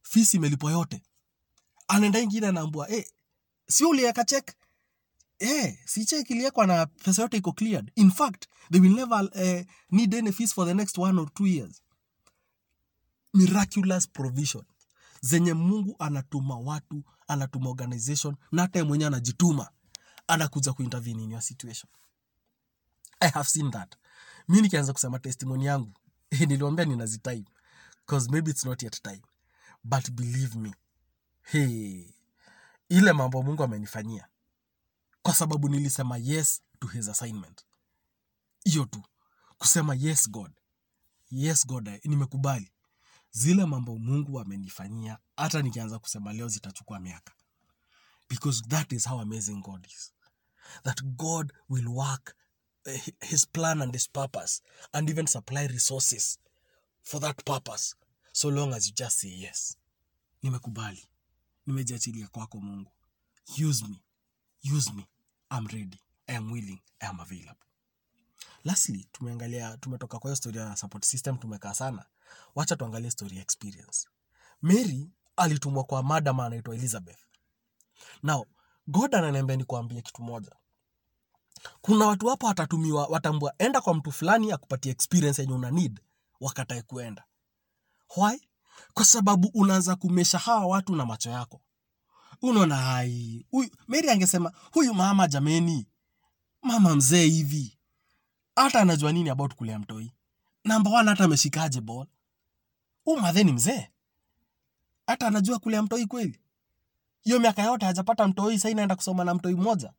fees 0.01 0.33
imelipwa 0.33 0.71
yote 0.71 1.03
anaenda 1.87 2.19
ingine 2.19 2.47
anaambua 2.47 2.89
eh, 2.89 3.05
si 3.67 3.85
uliweka 3.85 4.23
check? 4.25 4.51
Eh, 5.39 5.77
si 5.85 6.05
check 6.05 6.29
iliwekwa 6.29 6.67
na 6.67 6.85
pesa 6.85 7.21
yote 7.21 7.37
iko 7.37 7.51
cleared. 7.51 7.91
In 7.95 8.11
fact 8.11 8.45
they 8.71 8.81
will 8.81 8.95
never 8.95 9.29
eh, 9.33 9.65
need 9.91 10.15
any 10.15 10.31
fees 10.31 10.53
for 10.53 10.67
the 10.67 10.73
next 10.73 10.97
one 10.97 11.21
or 11.21 11.33
two 11.33 11.45
years. 11.47 11.81
Miraculous 13.33 14.07
provision. 14.07 14.63
Zenye 15.21 15.53
mungu 15.53 15.95
anatuma 15.99 16.57
watu 16.57 17.03
anatuma 17.27 17.69
organization 17.69 18.35
na 18.51 18.61
hata 18.61 18.85
mwenyewe 18.85 19.07
anajituma 19.07 19.69
anakuja 20.27 20.73
kuintervene 20.73 21.23
in 21.23 21.31
your 21.31 21.41
situation. 21.41 21.89
I 23.19 23.29
have 23.29 23.49
seen 23.49 23.71
that. 23.71 23.95
Mi 24.47 24.61
nikianza 24.61 24.93
kusema 24.93 25.19
testimony 25.19 25.65
yangu 25.65 25.93
niliwambia 26.47 26.85
ninazitime 26.85 27.45
because 28.07 28.31
maybe 28.31 28.51
it's 28.51 28.65
not 28.65 28.83
yet 28.83 29.01
time. 29.01 29.21
But 29.83 30.11
believe 30.11 30.55
me 30.59 30.73
hey, 31.45 32.03
ile 32.89 33.13
mambo 33.13 33.43
mungu 33.43 33.63
amenifanyia. 33.63 34.27
Kwa 35.21 35.33
sababu 35.33 35.69
nilisema 35.69 36.17
yes 36.17 36.61
to 36.79 36.87
his 36.87 37.09
assignment. 37.09 37.65
Hiyo 38.63 38.85
tu 38.85 39.03
kusema 39.57 39.95
yes 39.95 40.29
god. 40.29 40.51
Yes 41.31 41.67
god 41.67 41.99
nimekubali. 42.03 42.71
Zile 43.31 43.65
mambo 43.65 43.97
mungu 43.97 44.39
amenifanyia 44.39 45.17
hata 45.37 45.61
nikianza 45.61 45.99
kusema 45.99 46.33
leo 46.33 46.47
zitachukua 46.47 46.99
miaka. 46.99 47.33
Because 48.29 48.63
that 48.67 48.91
is 48.91 49.07
how 49.07 49.19
amazing 49.21 49.61
god 49.61 49.85
is. 49.85 50.13
That 50.83 51.03
god 51.03 51.53
will 51.69 51.87
work 51.87 52.35
eh, 52.85 53.03
his 53.21 53.47
plan 53.47 53.81
and 53.81 53.93
his 53.93 54.09
purpose 54.09 54.61
and 54.91 55.09
even 55.09 55.27
supply 55.27 55.67
resources 55.67 56.39
for 57.01 57.21
that 57.21 57.43
purpose 57.43 57.95
so 58.31 58.49
long 58.51 58.73
as 58.73 58.87
you 58.87 58.93
just 58.93 59.19
say 59.19 59.29
yes. 59.41 59.77
Nimekubali 60.43 61.07
nimejiachilia 61.65 62.27
kwako 62.27 62.57
mungu. 62.59 62.91
Use 63.69 63.85
me. 63.87 64.01
Use 64.77 64.91
me. 64.93 65.07
I'm 65.57 65.67
ready. 65.67 65.99
I 66.27 66.35
am 66.35 66.51
willing. 66.51 66.81
I 66.99 67.07
am 67.07 67.19
available. 67.19 67.65
Lastly 68.63 69.07
tumeangalia 69.11 69.77
tumetoka 69.77 70.19
kwa 70.19 70.29
hiyo 70.29 70.35
story 70.35 70.57
ya 70.57 70.75
support 70.75 71.05
system 71.05 71.37
tumekaa 71.37 71.73
sana. 71.73 72.05
Wacha 72.55 72.75
tuangalie 72.75 73.11
story 73.11 73.37
experience. 73.37 74.07
Mary 74.61 75.09
alitumwa 75.35 75.83
kwa 75.83 76.03
madam 76.03 76.39
anaitwa 76.39 76.75
elizabeth. 76.75 77.19
Now 78.23 78.45
god 78.87 79.15
ananiambia 79.15 79.55
nikuambie 79.55 80.01
kitu 80.01 80.21
moja. 80.23 80.51
Kuna 81.81 82.05
watu 82.05 82.27
hapo 82.27 82.45
watatumiwa 82.47 83.05
watambua 83.07 83.53
enda 83.57 83.81
kwa 83.81 83.93
mtu 83.93 84.11
fulani 84.11 84.51
akupatia 84.51 84.91
experience 84.91 85.41
yenye 85.41 85.53
una 85.53 85.71
need 85.71 85.99
wakatae 86.39 86.81
kuenda. 86.81 87.23
Why 88.17 88.39
kwa 88.93 89.05
sababu 89.05 89.51
unaanza 89.53 89.95
kumesha 89.95 90.37
hawa 90.37 90.65
watu 90.65 90.95
na 90.95 91.05
macho 91.05 91.29
yako. 91.29 91.61
Unaona 92.41 92.75
hai 92.75 93.45
huyu 93.51 93.69
mary 93.87 94.09
angesema 94.09 94.51
huyu 94.71 94.93
mama 94.93 95.27
jameni 95.27 95.87
mama 96.61 96.95
mzee 96.95 97.25
hivi 97.25 97.77
hata 98.55 98.81
anajua 98.81 99.11
nini 99.11 99.29
about 99.29 99.55
kulea 99.55 99.79
mtoi. 99.79 100.11
Namba 100.63 100.91
one 100.91 101.09
hata 101.09 101.23
ameshikaje 101.23 101.81
bol 101.81 102.07
huu 103.03 103.17
madhe 103.19 103.43
ni 103.43 103.51
mzee? 103.51 103.89
Hata 105.07 105.27
anajua 105.27 105.59
kulea 105.59 105.81
mtoi 105.83 106.05
kweli? 106.05 106.39
Hiyo 107.21 107.39
miaka 107.39 107.63
yote 107.63 107.85
hajapata 107.85 108.27
mtoi 108.27 108.59
sai 108.59 108.73
naenda 108.73 108.95
kusoma 108.95 109.23
na 109.23 109.33
mtoi 109.33 109.55
mmoja? 109.55 109.93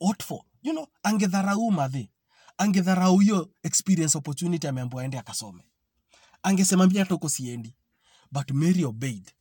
What 0.00 0.24
for? 0.24 0.40
You 0.62 0.72
know 0.72 0.86
angedharau 1.02 1.70
madhe 1.70 2.10
angedharau 2.58 3.18
hiyo 3.18 3.50
experience 3.62 4.18
opportunity 4.18 4.66
ameambiwa 4.68 5.02
aende 5.02 5.18
akasome 5.18 5.64
angesema 6.46 6.84
hata 6.98 7.14
huko 7.14 7.28
siendi. 7.28 7.74
But 8.32 8.50
mary 8.50 8.84
obeyed. 8.84 9.32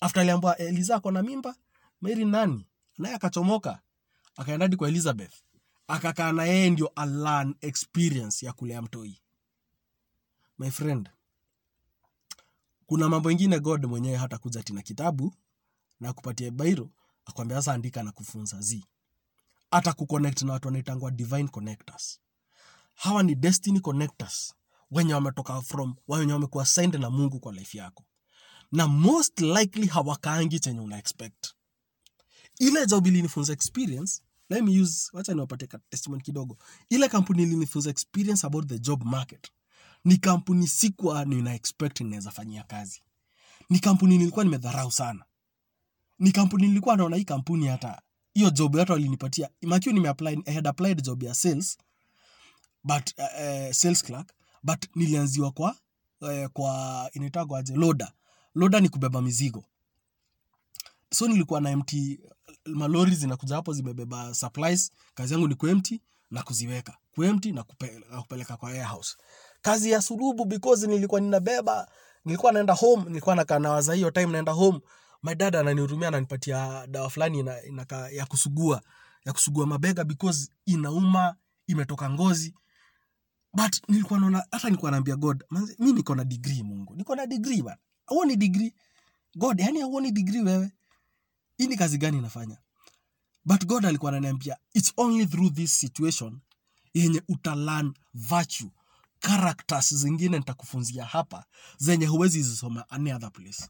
After 0.00 0.20
aliambiwa 0.22 0.58
eliza 0.58 0.96
ako 0.96 1.10
na 1.10 1.22
mimba. 1.22 1.56
Mary 2.00 2.24
nani? 2.24 2.66
Naye 2.98 3.14
akachomoka. 3.14 3.80
Akaenda 4.36 4.64
hadi 4.64 4.76
kwa 4.76 4.88
elizabeth. 4.88 5.32
Akakaa 5.88 6.32
na 6.32 6.44
yeye 6.44 6.70
ndio 6.70 6.88
alan 6.88 7.54
experience 7.60 8.46
ya 8.46 8.52
kulea 8.52 8.82
mtoi. 8.82 9.20
My 10.58 10.70
friend 10.70 11.08
kuna 12.86 13.08
mambo 13.08 13.30
ingine 13.30 13.60
god 13.60 13.84
mwenyewe 13.86 14.16
hata 14.16 14.38
kuja 14.38 14.62
tina 14.62 14.82
kitabu 14.82 15.34
na 16.00 16.12
kupatia 16.12 16.50
bairo 16.50 16.90
akwambia 17.24 17.56
sasa 17.56 17.72
andika 17.72 18.02
na 18.02 18.12
kufunza 18.12 18.60
zi 18.60 18.84
hata 19.70 19.92
kuconnect 19.92 20.42
na 20.42 20.52
watu 20.52 20.68
wanaitangwa 20.68 21.10
divine 21.10 21.48
connectors. 21.48 22.20
Hawa 22.94 23.22
ni 23.22 23.34
destiny 23.34 23.80
connectors 23.80 24.54
wenye 24.90 25.14
wametoka 25.14 25.62
from 25.62 25.94
wenye 26.08 26.32
wamekuwa 26.32 26.62
assigned 26.64 26.94
na 26.94 27.10
mungu 27.10 27.40
kwa 27.40 27.52
life 27.52 27.78
yako. 27.78 28.04
Na 28.72 28.86
most 28.88 29.40
likely 29.40 29.86
hawakaangi 29.86 30.60
chenye 30.60 30.80
una 30.80 30.98
expect. 30.98 31.46
Ile 32.58 32.86
job 32.86 33.06
ilinifunza 33.06 33.52
experience 33.52 34.20
let 34.50 34.62
me 34.64 34.80
use 34.80 35.10
wacha 35.12 35.34
niwapate 35.34 35.66
testimony 35.90 36.22
kidogo. 36.22 36.58
Ile 36.88 37.08
kampuni 37.08 37.42
ilinifunza 37.42 37.90
experience 37.90 38.46
about 38.46 38.68
the 38.68 38.78
job 38.78 39.04
market. 39.04 39.50
Ni 40.04 40.16
kampuni 40.16 40.68
sikuwa 40.68 41.24
nina 41.24 41.54
expect 41.54 42.00
ninaweza 42.00 42.30
fanyia 42.30 42.62
kazi. 42.62 43.02
Ni 43.70 43.78
kampuni 43.78 44.18
nilikuwa 44.18 44.44
nimedharau 44.44 44.92
sana. 44.92 45.24
Ni 46.18 46.32
kampuni 46.32 46.66
nilikuwa 46.68 46.96
naona 46.96 47.16
hii 47.16 47.24
kampuni 47.24 47.66
hata 47.66 48.02
hiyo 48.34 48.50
job 48.50 48.76
hata 48.76 48.92
walinipatia. 48.92 49.50
Makiwa 49.62 49.94
nimeapply 49.94 50.42
I 50.46 50.54
had 50.54 50.68
applied 50.68 51.02
job 51.02 51.22
ya 51.22 51.34
sales 51.34 51.78
but 52.84 53.10
uh, 53.18 53.24
uh, 53.24 53.72
sales 53.72 54.02
clerk 54.04 54.32
but 54.62 54.84
nilianziwa 54.94 55.50
kwa 55.50 55.76
eh, 56.20 56.48
kwa 56.52 57.10
inaitagwa 57.12 57.58
aje? 57.58 57.74
Loda 57.76 58.12
loda 58.54 58.80
ni 58.80 58.88
kubeba 58.88 59.22
mizigo. 59.22 59.64
So 61.14 61.28
nilikuwa 61.28 61.60
na 61.60 61.76
mt 61.76 62.18
malori 62.66 63.14
zinakuja 63.14 63.54
hapo 63.56 63.72
zimebeba 63.72 64.34
supplies. 64.34 64.92
Kazi 65.14 65.32
yangu 65.34 65.48
ni 65.48 65.54
kuempty 65.54 66.00
na 66.30 66.42
kuziweka. 66.42 66.96
Kuempty 67.14 67.52
na, 67.52 67.62
kupe, 67.62 68.00
na 68.10 68.22
kupeleka 68.22 68.56
kwa 68.56 68.68
warehouse 68.68 69.16
kazi 69.66 69.90
ya 69.90 70.02
sulubu 70.02 70.44
because 70.44 70.86
nilikuwa 70.86 71.20
ninabeba 71.20 71.88
nilikuwa 72.24 72.52
naenda 72.52 72.74
home 72.74 73.04
nilikuwa 73.04 73.34
nakaa 73.36 73.58
nawaza 73.58 73.94
hiyo 73.94 74.10
time 74.10 74.26
naenda 74.26 74.52
home. 74.52 74.80
My 75.22 75.34
dad 75.34 75.56
ananihurumia 75.56 76.08
ananipatia 76.08 76.86
dawa 76.86 77.10
fulani 77.10 77.38
ina, 77.38 77.62
ina, 77.62 77.86
ya 78.12 78.26
kusugua 78.26 78.82
ya 79.24 79.32
kusugua 79.32 79.66
mabega 79.66 80.04
because 80.04 80.50
inauma 80.66 81.36
imetoka 81.66 82.10
ngozi 82.10 82.54
but 83.56 83.88
nilikuwa 83.88 84.20
naona 84.20 84.44
hata 84.50 84.68
nilikuwa 84.68 84.90
naambia 84.90 85.16
god 85.16 85.44
manze, 85.50 85.76
niko 85.78 86.14
na 86.14 86.24
degree 86.24 86.62
mungu. 86.62 86.94
Niko 86.94 87.16
na 87.16 87.26
degree 87.26 87.62
bana. 87.62 87.78
Auoni 88.06 88.36
degree? 88.36 88.74
God 89.36 89.60
yani 89.60 89.82
auoni 89.82 90.12
degree 90.12 90.42
wewe? 90.42 90.72
Hii 91.58 91.66
ni 91.66 91.76
kazi 91.76 91.98
gani 91.98 92.18
inafanya? 92.18 92.58
But 93.44 93.64
god 93.66 93.86
alikuwa 93.86 94.12
ananiambia 94.12 94.56
its 94.74 94.92
only 94.96 95.26
through 95.26 95.52
this 95.54 95.78
situation 95.80 96.40
yenye 96.94 97.22
utalan 97.28 97.94
virtue. 98.14 98.70
Characters 99.20 99.94
zingine 99.94 100.38
nitakufunzia 100.38 101.04
hapa 101.04 101.44
zenye 101.78 102.06
huwezi 102.06 102.42
zisoma 102.42 102.90
any 102.90 103.12
other 103.12 103.32
place. 103.32 103.64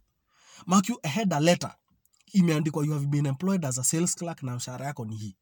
Mark 0.67 0.89
you 0.89 0.99
a 1.03 1.41
letter 1.41 1.75
imeandikwa 2.33 2.85
you 2.87 2.93
have 2.93 3.07
been 3.07 3.27
employed 3.27 3.65
as 3.65 3.79
a 3.79 3.85
sales 3.85 4.15
clerk 4.17 4.43
na 4.43 4.57
mshahara 4.57 4.87
yako 4.87 5.05
ni 5.05 5.17
hii. 5.17 5.37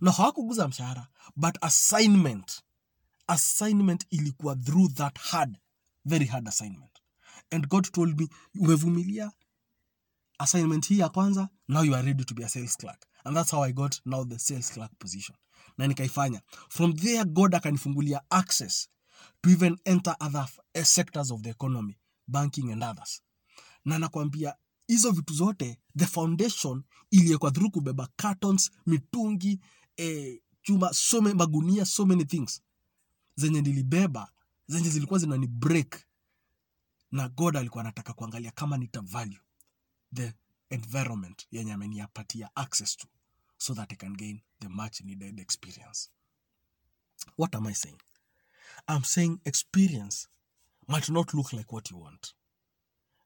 Na 0.00 0.10
hawakuguza 0.12 0.68
mshahara 0.68 1.06
but 1.36 1.58
assignment 1.60 2.62
assignment 3.28 4.06
ilikuwa 4.10 4.56
through 4.56 4.92
that 4.92 5.18
hard 5.18 5.58
very 6.04 6.26
hard 6.26 6.48
assignment. 6.48 6.98
And 7.50 7.68
god 7.68 7.90
told 7.92 8.20
me 8.20 8.28
umevumilia 8.60 9.32
assignment 10.38 10.86
hii 10.88 10.98
ya 10.98 11.08
kwanza 11.08 11.48
now 11.68 11.82
you 11.84 11.94
are 11.96 12.06
ready 12.06 12.24
to 12.24 12.34
be 12.34 12.44
a 12.44 12.48
sales 12.48 12.76
clerk. 12.76 13.06
And 13.24 13.36
that's 13.36 13.50
how 13.50 13.62
i 13.64 13.72
got 13.72 14.00
now 14.04 14.24
the 14.24 14.38
sales 14.38 14.70
clerk 14.72 14.92
position. 14.98 15.36
Na 15.78 15.86
nikaifanya. 15.86 16.40
From 16.68 16.96
there 16.96 17.24
god 17.24 17.54
akanifungulia 17.54 18.20
access 18.30 18.88
to 19.42 19.50
even 19.50 19.78
enter 19.84 20.16
other 20.20 20.48
eh, 20.74 20.84
sectors 20.84 21.30
of 21.30 21.42
the 21.42 21.50
economy 21.50 21.98
banking 22.28 22.72
and 22.72 22.82
others. 22.84 23.22
Na 23.84 23.98
nakwambia 23.98 24.54
hizo 24.86 25.10
vitu 25.10 25.34
zote 25.34 25.78
the 25.98 26.06
foundation 26.06 26.82
iliyekwa 27.10 27.50
through 27.50 27.70
kubeba 27.72 28.08
cartons 28.16 28.70
mitungi 28.86 29.60
eh, 29.96 30.40
chuma 30.62 30.94
so 30.94 31.20
magunia 31.20 31.84
so 31.84 32.06
many 32.06 32.24
things 32.24 32.62
zenye 33.38 33.60
nilibeba 33.62 34.32
zenye 34.66 34.88
zilikuwa 34.90 35.18
zinani 35.18 35.46
break. 35.46 36.04
Na 37.12 37.28
god 37.28 37.56
alikuwa 37.56 37.84
anataka 37.84 38.12
kuangalia 38.12 38.50
kama 38.50 38.76
nita 38.78 39.00
value 39.00 39.40
the 40.14 40.32
environment 40.70 41.46
yenye 41.50 41.72
ameniapatia 41.72 42.50
access 42.56 42.96
to 42.96 43.08
so 43.56 43.74
that 43.74 43.92
i 43.92 43.96
can 43.96 44.16
gain 44.16 44.40
the 44.60 44.68
much 44.68 45.00
needed 45.00 45.40
experience. 45.40 46.10
What 47.38 47.54
am 47.54 47.66
i 47.66 47.74
saying? 47.74 47.98
I'm 48.88 49.04
saying 49.04 49.38
experience 49.44 50.28
might 50.88 51.08
not 51.08 51.34
look 51.34 51.52
like 51.52 51.72
what 51.74 51.90
you 51.90 52.00
want. 52.00 52.34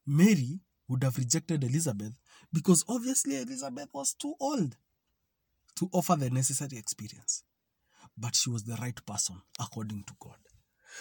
Mary 0.06 0.60
would 0.88 1.04
have 1.04 1.18
rejected 1.18 1.64
elizabeth 1.64 2.14
because 2.52 2.84
obviously 2.88 3.36
elizabeth 3.36 3.88
was 3.94 4.14
too 4.14 4.34
old 4.40 4.76
to 5.74 5.88
offer 5.92 6.16
the 6.18 6.30
necessary 6.30 6.78
experience 6.78 7.44
but 8.16 8.34
she 8.36 8.50
was 8.50 8.64
the 8.64 8.76
right 8.76 9.02
person 9.04 9.36
according 9.58 10.02
to 10.04 10.14
god. 10.20 10.38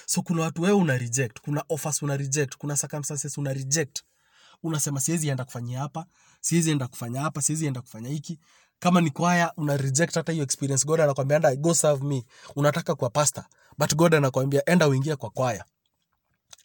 So 0.05 0.21
kuna 0.21 0.41
watu 0.41 0.61
wewe 0.61 0.73
una 0.75 0.97
reject 0.97 1.39
kuna 1.41 1.63
offers 1.69 2.01
una 2.03 2.17
reject 2.17 2.57
kuna 2.57 2.77
circumstances 2.77 3.37
una 3.37 3.53
reject. 3.53 4.01
Unasema 4.63 5.01
siwezi 5.01 5.27
enda 5.27 5.45
kufanyia 5.45 5.79
hapa 5.79 6.05
siwezi 6.41 6.71
enda 6.71 6.87
kufanya 6.87 7.21
hapa 7.21 7.41
siwezi 7.41 7.65
enda 7.65 7.81
kufanya 7.81 8.09
hiki. 8.09 8.39
Kama 8.79 9.01
ni 9.01 9.09
kwaya 9.11 9.53
una 9.57 9.77
reject 9.77 10.15
hata 10.15 10.31
hiyo 10.31 10.43
experience 10.43 10.85
god 10.85 11.01
anakwambia 11.01 11.35
enda 11.37 11.55
go 11.55 11.73
serve 11.73 12.05
me. 12.05 12.25
Unataka 12.55 12.95
kwa 12.95 13.09
pastor 13.09 13.45
but 13.77 13.95
god 13.95 14.15
anakwambia 14.15 14.65
enda 14.69 14.87
uingie 14.87 15.15
kwa 15.15 15.29
kwaya. 15.29 15.65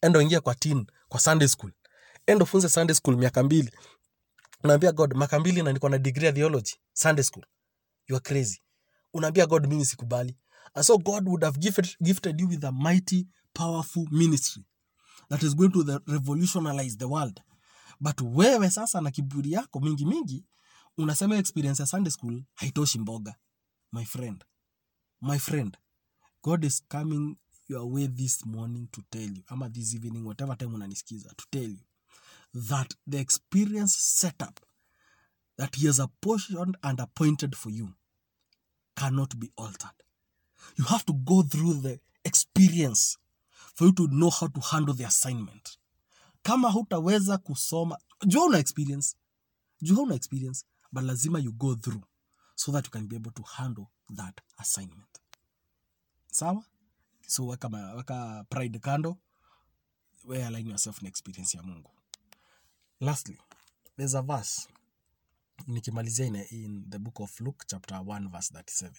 Enda 0.03 0.19
uingie 0.19 0.41
kwa 0.41 0.55
teen 0.55 0.87
kwa 1.09 1.21
sunday 1.21 1.49
school. 1.49 1.73
Enda 2.27 2.43
ufunze 2.45 2.69
sunday 2.69 2.95
school 2.97 3.17
miaka 3.17 3.43
mbili. 3.43 3.73
Unaambia 4.65 4.93
god 4.93 5.17
miaka 5.17 5.41
mbili 5.41 5.63
na 5.63 5.73
niko 5.73 5.89
na 5.89 5.99
degree 5.99 6.27
ya 6.27 6.33
theology 6.33 6.73
sunday 6.93 7.25
school. 7.25 7.45
You 8.09 8.17
are 8.17 8.23
crazy 8.23 8.61
unaambia 9.17 9.47
god 9.47 9.67
mimi 9.67 9.85
sikubali. 9.85 10.37
And 10.75 10.85
so 10.85 10.99
god 10.99 11.29
would 11.29 11.45
have 11.45 11.59
gifted, 11.59 11.97
gifted 12.03 12.41
you 12.41 12.49
with 12.49 12.65
a 12.65 12.73
mighty 12.73 13.27
powerful 13.53 14.07
ministry 14.11 14.65
that 15.29 15.43
is 15.43 15.57
going 15.57 15.71
to 15.71 15.85
the 15.85 16.01
revolutionize 16.07 16.97
the 16.97 17.05
world. 17.05 17.41
But 18.01 18.21
wewe 18.21 18.71
sasa 18.71 19.01
na 19.01 19.11
kiburi 19.11 19.53
yako 19.53 19.81
mingi 19.81 20.07
mingi 20.07 20.45
unasema 20.99 21.37
experience 21.37 21.83
ya 21.83 21.87
sunday 21.87 22.13
school 22.13 22.43
haitoshi 22.55 22.99
mboga. 22.99 23.35
My 23.93 24.05
friend. 24.05 24.45
My 25.21 25.39
friend. 25.39 25.77
God 26.43 26.65
is 26.65 26.83
coming 26.89 27.37
your 27.69 27.93
way 27.93 28.09
this 28.09 28.47
morning 28.47 28.89
to 28.91 29.03
tell 29.11 29.37
you 29.37 29.43
ama 29.47 29.69
this 29.71 29.95
evening 29.95 30.27
whatever 30.27 30.59
time 30.59 30.75
unanisikiza 30.75 31.29
to 31.37 31.45
tell 31.51 31.71
you 31.71 31.79
that 32.69 32.95
the 33.11 33.19
experience 33.21 33.97
setup 33.99 34.61
that 35.57 35.77
he 35.77 35.87
has 35.87 36.01
apportioned 36.01 36.77
and 36.83 37.01
appointed 37.01 37.57
for 37.57 37.73
you 37.73 37.89
cannot 38.97 39.37
be 39.39 39.51
altered. 39.57 40.03
You 40.77 40.85
have 40.85 41.05
to 41.07 41.13
go 41.13 41.43
through 41.43 41.75
the 41.83 42.01
experience 42.25 43.19
for 43.75 43.85
you 43.87 43.93
to 43.93 44.09
know 44.11 44.31
how 44.31 44.49
to 44.49 44.61
handle 44.61 44.95
the 44.95 45.05
assignment. 45.05 45.79
Kama 46.43 46.71
hutaweza 46.71 47.39
kusoma 47.39 47.99
jua 48.27 48.45
una 48.45 48.59
experience. 48.59 49.17
Jua 49.83 50.03
una 50.03 50.15
experience 50.15 50.65
but 50.93 51.05
lazima 51.05 51.39
you 51.39 51.53
go 51.53 51.75
through 51.75 52.03
so 52.55 52.73
that 52.73 52.85
you 52.87 52.91
can 52.91 53.07
be 53.07 53.17
able 53.17 53.31
to 53.33 53.43
handle 53.43 53.91
that 54.17 54.41
assignment. 54.59 55.21
Sawa? 56.33 56.65
So 57.27 57.45
weka, 57.45 57.69
weka 57.97 58.45
pride 58.51 58.81
kando. 58.81 59.17
We 60.25 60.43
align 60.43 60.67
yourself 60.67 61.03
na 61.03 61.09
experience 61.09 61.55
ya 61.57 61.63
mungu. 61.63 61.91
Lastly 63.01 63.39
there's 63.97 64.15
a 64.15 64.23
verse 64.23 64.69
nikimalizia 65.67 66.27
in, 66.51 66.85
the 66.89 66.99
book 66.99 67.21
of 67.21 67.41
luke 67.41 67.65
chapter 67.67 67.97
1 67.99 68.29
verse 68.29 68.55
37 68.55 68.93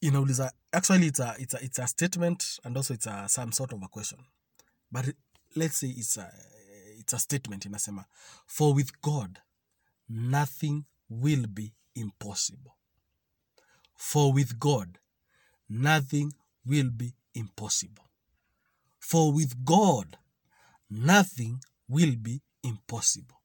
inauliza 0.00 0.52
actually 0.72 1.06
it's 1.06 1.20
a, 1.20 1.34
it's 1.38 1.54
a, 1.54 1.64
it's 1.64 1.78
a 1.78 1.86
statement 1.86 2.60
and 2.64 2.76
also 2.76 2.94
it's 2.94 3.06
a, 3.06 3.28
some 3.28 3.52
sort 3.52 3.72
of 3.72 3.82
a 3.82 3.88
question. 3.88 4.18
But 4.92 5.06
let's 5.54 5.76
say 5.80 5.88
it's 5.88 6.16
a, 6.18 6.32
it's 6.98 7.12
a 7.12 7.18
statement 7.18 7.66
inasema 7.66 8.04
for 8.46 8.74
with 8.74 8.92
god 9.02 9.38
nothing 10.08 10.84
will 11.10 11.46
be 11.46 11.74
impossible. 11.94 12.72
For 13.96 14.32
with 14.32 14.58
god 14.58 14.98
nothing 15.68 16.32
will 16.66 16.90
be 16.90 17.14
impossible. 17.34 18.04
For 18.98 19.32
with 19.32 19.64
god 19.64 20.18
nothing 20.90 21.60
will 21.88 22.16
be 22.16 22.42
impossible 22.62 23.35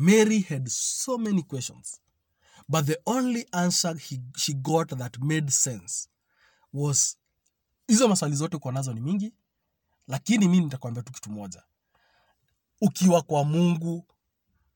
mary 0.00 0.40
had 0.40 0.68
so 0.68 1.18
many 1.18 1.42
questions 1.42 2.00
but 2.68 2.86
the 2.86 2.96
only 3.06 3.46
answer 3.52 3.96
he, 3.96 4.20
she 4.36 4.54
got 4.54 4.88
that 4.98 5.18
made 5.18 5.50
sense 5.50 6.08
was 6.72 7.18
hizo 7.86 8.08
maswali 8.08 8.36
zote 8.36 8.56
uko 8.56 8.72
nazo 8.72 8.92
ni 8.94 9.00
mingi 9.00 9.32
lakini 10.08 10.48
mi 10.48 10.60
nitakwambia 10.60 11.02
tu 11.02 11.12
kitu 11.12 11.30
moja. 11.30 11.62
Ukiwa 12.80 13.22
kwa 13.22 13.44
mungu 13.44 14.06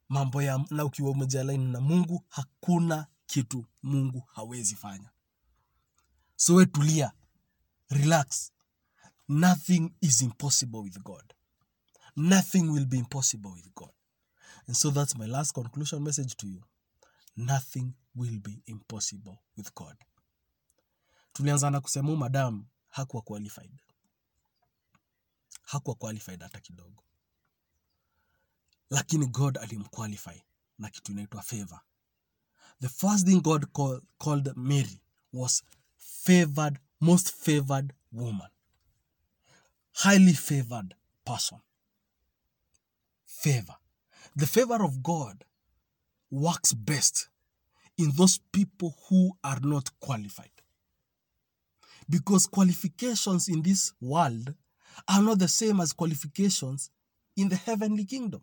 mambo 0.08 0.42
ya 0.42 0.64
na 0.70 0.84
ukiwa 0.84 1.10
umejalaini 1.10 1.72
na 1.72 1.80
mungu 1.80 2.24
hakuna 2.28 3.06
kitu 3.26 3.64
mungu 3.82 4.20
hawezi 4.32 4.74
fanya. 4.76 5.10
So 6.36 6.54
we 6.54 6.66
tulia 6.66 7.12
relax. 7.88 8.52
Nothing 9.28 9.92
is 10.00 10.22
impossible 10.22 10.78
with 10.78 10.98
god. 11.02 11.34
Nothing 12.16 12.62
will 12.70 12.86
be 12.86 12.98
impossible 12.98 13.50
with 13.50 13.74
god 13.74 13.90
and 14.66 14.76
so 14.76 14.90
that's 14.90 15.16
my 15.16 15.26
last 15.26 15.52
conclusion 15.54 16.02
message 16.02 16.34
to 16.36 16.46
you. 16.46 16.62
Nothing 17.36 17.92
will 18.14 18.38
be 18.40 18.62
impossible 18.66 19.38
with 19.56 19.74
god. 19.74 19.96
Tulianza 21.32 21.70
na 21.70 21.80
kusema 21.80 22.16
madam 22.16 22.66
hakuwa 22.88 23.22
qualified. 23.22 23.80
Hakuwa 25.62 25.96
qualified 25.96 26.42
hata 26.42 26.60
kidogo. 26.60 27.04
Lakini 28.90 29.26
god 29.26 29.58
alimqualify 29.58 30.42
na 30.78 30.90
kitu 30.90 31.12
inaitwa 31.12 31.42
favor. 31.42 31.80
The 32.80 32.88
first 32.88 33.26
thing 33.26 33.40
god 33.40 33.66
call, 33.72 34.02
called 34.18 34.52
mary 34.56 35.00
was 35.32 35.62
favored 35.96 36.78
most 37.00 37.30
favored 37.30 37.92
woman. 38.12 38.50
Highly 39.92 40.34
favored 40.34 40.94
person. 41.24 41.58
Favor 43.24 43.76
the 44.36 44.46
favor 44.46 44.82
of 44.82 45.02
god 45.02 45.44
works 46.30 46.72
best 46.72 47.28
in 47.96 48.10
those 48.16 48.38
people 48.52 48.94
who 49.08 49.32
are 49.44 49.60
not 49.62 49.88
qualified 50.00 50.50
because 52.08 52.46
qualifications 52.46 53.48
in 53.48 53.62
this 53.62 53.92
world 54.00 54.54
are 55.08 55.22
not 55.22 55.38
the 55.38 55.48
same 55.48 55.80
as 55.80 55.92
qualifications 55.92 56.90
in 57.36 57.48
the 57.48 57.56
heavenly 57.56 58.04
kingdom 58.04 58.42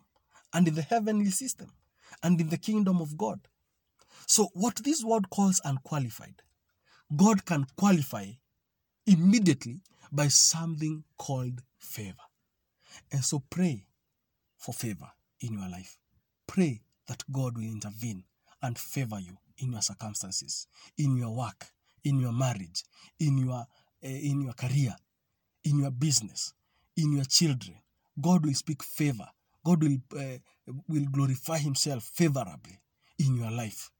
and 0.52 0.68
in 0.68 0.74
the 0.74 0.82
heavenly 0.82 1.30
system 1.30 1.70
and 2.22 2.40
in 2.40 2.48
the 2.48 2.58
kingdom 2.58 3.00
of 3.00 3.16
God. 3.16 3.40
So, 4.26 4.50
what 4.54 4.76
this 4.76 5.02
word 5.02 5.30
calls 5.30 5.60
unqualified, 5.64 6.42
God 7.14 7.44
can 7.44 7.66
qualify 7.76 8.26
immediately 9.06 9.82
by 10.10 10.28
something 10.28 11.04
called 11.18 11.62
favor. 11.78 12.16
And 13.10 13.24
so, 13.24 13.42
pray 13.50 13.86
for 14.58 14.72
favor 14.72 15.10
in 15.42 15.54
your 15.54 15.68
life. 15.68 15.98
Pray 16.46 16.80
that 17.08 17.22
God 17.30 17.56
will 17.56 17.64
intervene 17.64 18.24
and 18.62 18.78
favor 18.78 19.18
you 19.20 19.36
in 19.58 19.72
your 19.72 19.82
circumstances, 19.82 20.66
in 20.96 21.16
your 21.16 21.34
work, 21.34 21.66
in 22.04 22.20
your 22.20 22.32
marriage, 22.32 22.82
in 23.18 23.38
your 23.38 23.66
uh, 24.04 24.08
in 24.08 24.42
your 24.42 24.52
career, 24.54 24.94
in 25.64 25.78
your 25.78 25.90
business, 25.90 26.54
in 26.96 27.12
your 27.12 27.24
children. 27.24 27.76
God 28.20 28.44
will 28.44 28.54
speak 28.54 28.82
favor. 28.82 29.28
God 29.64 29.82
will 29.82 29.98
uh, 30.16 30.38
will 30.88 31.06
glorify 31.10 31.58
Himself 31.58 32.04
favorably 32.04 32.80
in 33.18 33.36
your 33.36 33.50
life. 33.50 33.90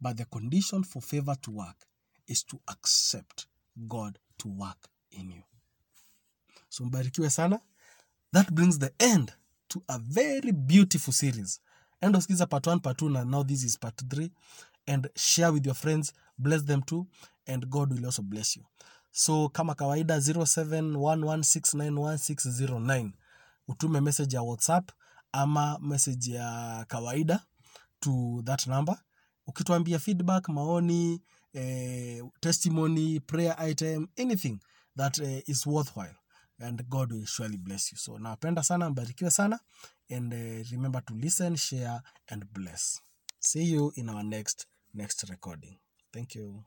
But 0.00 0.16
the 0.16 0.24
condition 0.26 0.84
for 0.84 1.02
favor 1.02 1.34
to 1.42 1.50
work 1.50 1.86
is 2.28 2.44
to 2.44 2.60
accept 2.68 3.46
God 3.88 4.18
to 4.38 4.48
work 4.48 4.88
in 5.10 5.30
you. 5.30 5.42
So 6.68 6.84
mbarikiwe 6.84 7.30
sana. 7.30 7.60
That 8.32 8.54
brings 8.54 8.78
the 8.78 8.92
end 9.00 9.32
to 9.68 9.82
a 9.88 9.98
very 9.98 10.52
beautiful 10.52 11.12
series. 11.12 11.60
End 12.02 12.16
of 12.16 12.22
skiza 12.22 12.46
part 12.48 12.66
1, 12.66 12.80
part 12.80 12.98
2, 12.98 13.08
na 13.10 13.24
now 13.24 13.42
this 13.42 13.64
is 13.64 13.76
part 13.78 13.94
3. 14.10 14.30
And 14.86 15.08
share 15.16 15.52
with 15.52 15.66
your 15.66 15.74
friends, 15.74 16.12
bless 16.38 16.62
them 16.62 16.82
too, 16.82 17.06
and 17.46 17.68
God 17.70 17.92
will 17.92 18.06
also 18.06 18.22
bless 18.22 18.56
you. 18.56 18.62
So 19.12 19.48
kama 19.48 19.74
kawaida 19.74 20.16
0711691609 20.18 23.10
utume 23.68 24.00
message 24.00 24.36
ya 24.36 24.42
WhatsApp 24.42 24.90
ama 25.32 25.78
message 25.78 26.32
ya 26.32 26.84
kawaida 26.88 27.40
to 28.00 28.42
that 28.44 28.66
number. 28.66 28.98
Ukituambia 29.46 29.98
feedback, 29.98 30.48
maoni, 30.48 31.20
eh, 31.52 32.24
testimony, 32.40 33.20
prayer 33.20 33.56
item, 33.70 34.08
anything 34.18 34.58
that 34.96 35.18
eh, 35.18 35.42
is 35.46 35.66
worthwhile 35.66 36.14
and 36.58 36.82
God 36.88 37.12
will 37.12 37.26
surely 37.26 37.56
bless 37.56 37.92
you. 37.92 37.98
So 37.98 38.18
nawapenda 38.18 38.62
sana, 38.62 38.90
mbarikiwe 38.90 39.30
sana 39.30 39.60
and 40.10 40.32
uh, 40.34 40.70
remember 40.72 41.04
to 41.04 41.14
listen, 41.14 41.56
share 41.56 42.00
and 42.28 42.44
bless. 42.52 43.00
See 43.40 43.64
you 43.64 43.92
in 43.96 44.08
our 44.08 44.24
next 44.24 44.66
next 44.94 45.28
recording. 45.30 45.78
Thank 46.12 46.34
you. 46.34 46.64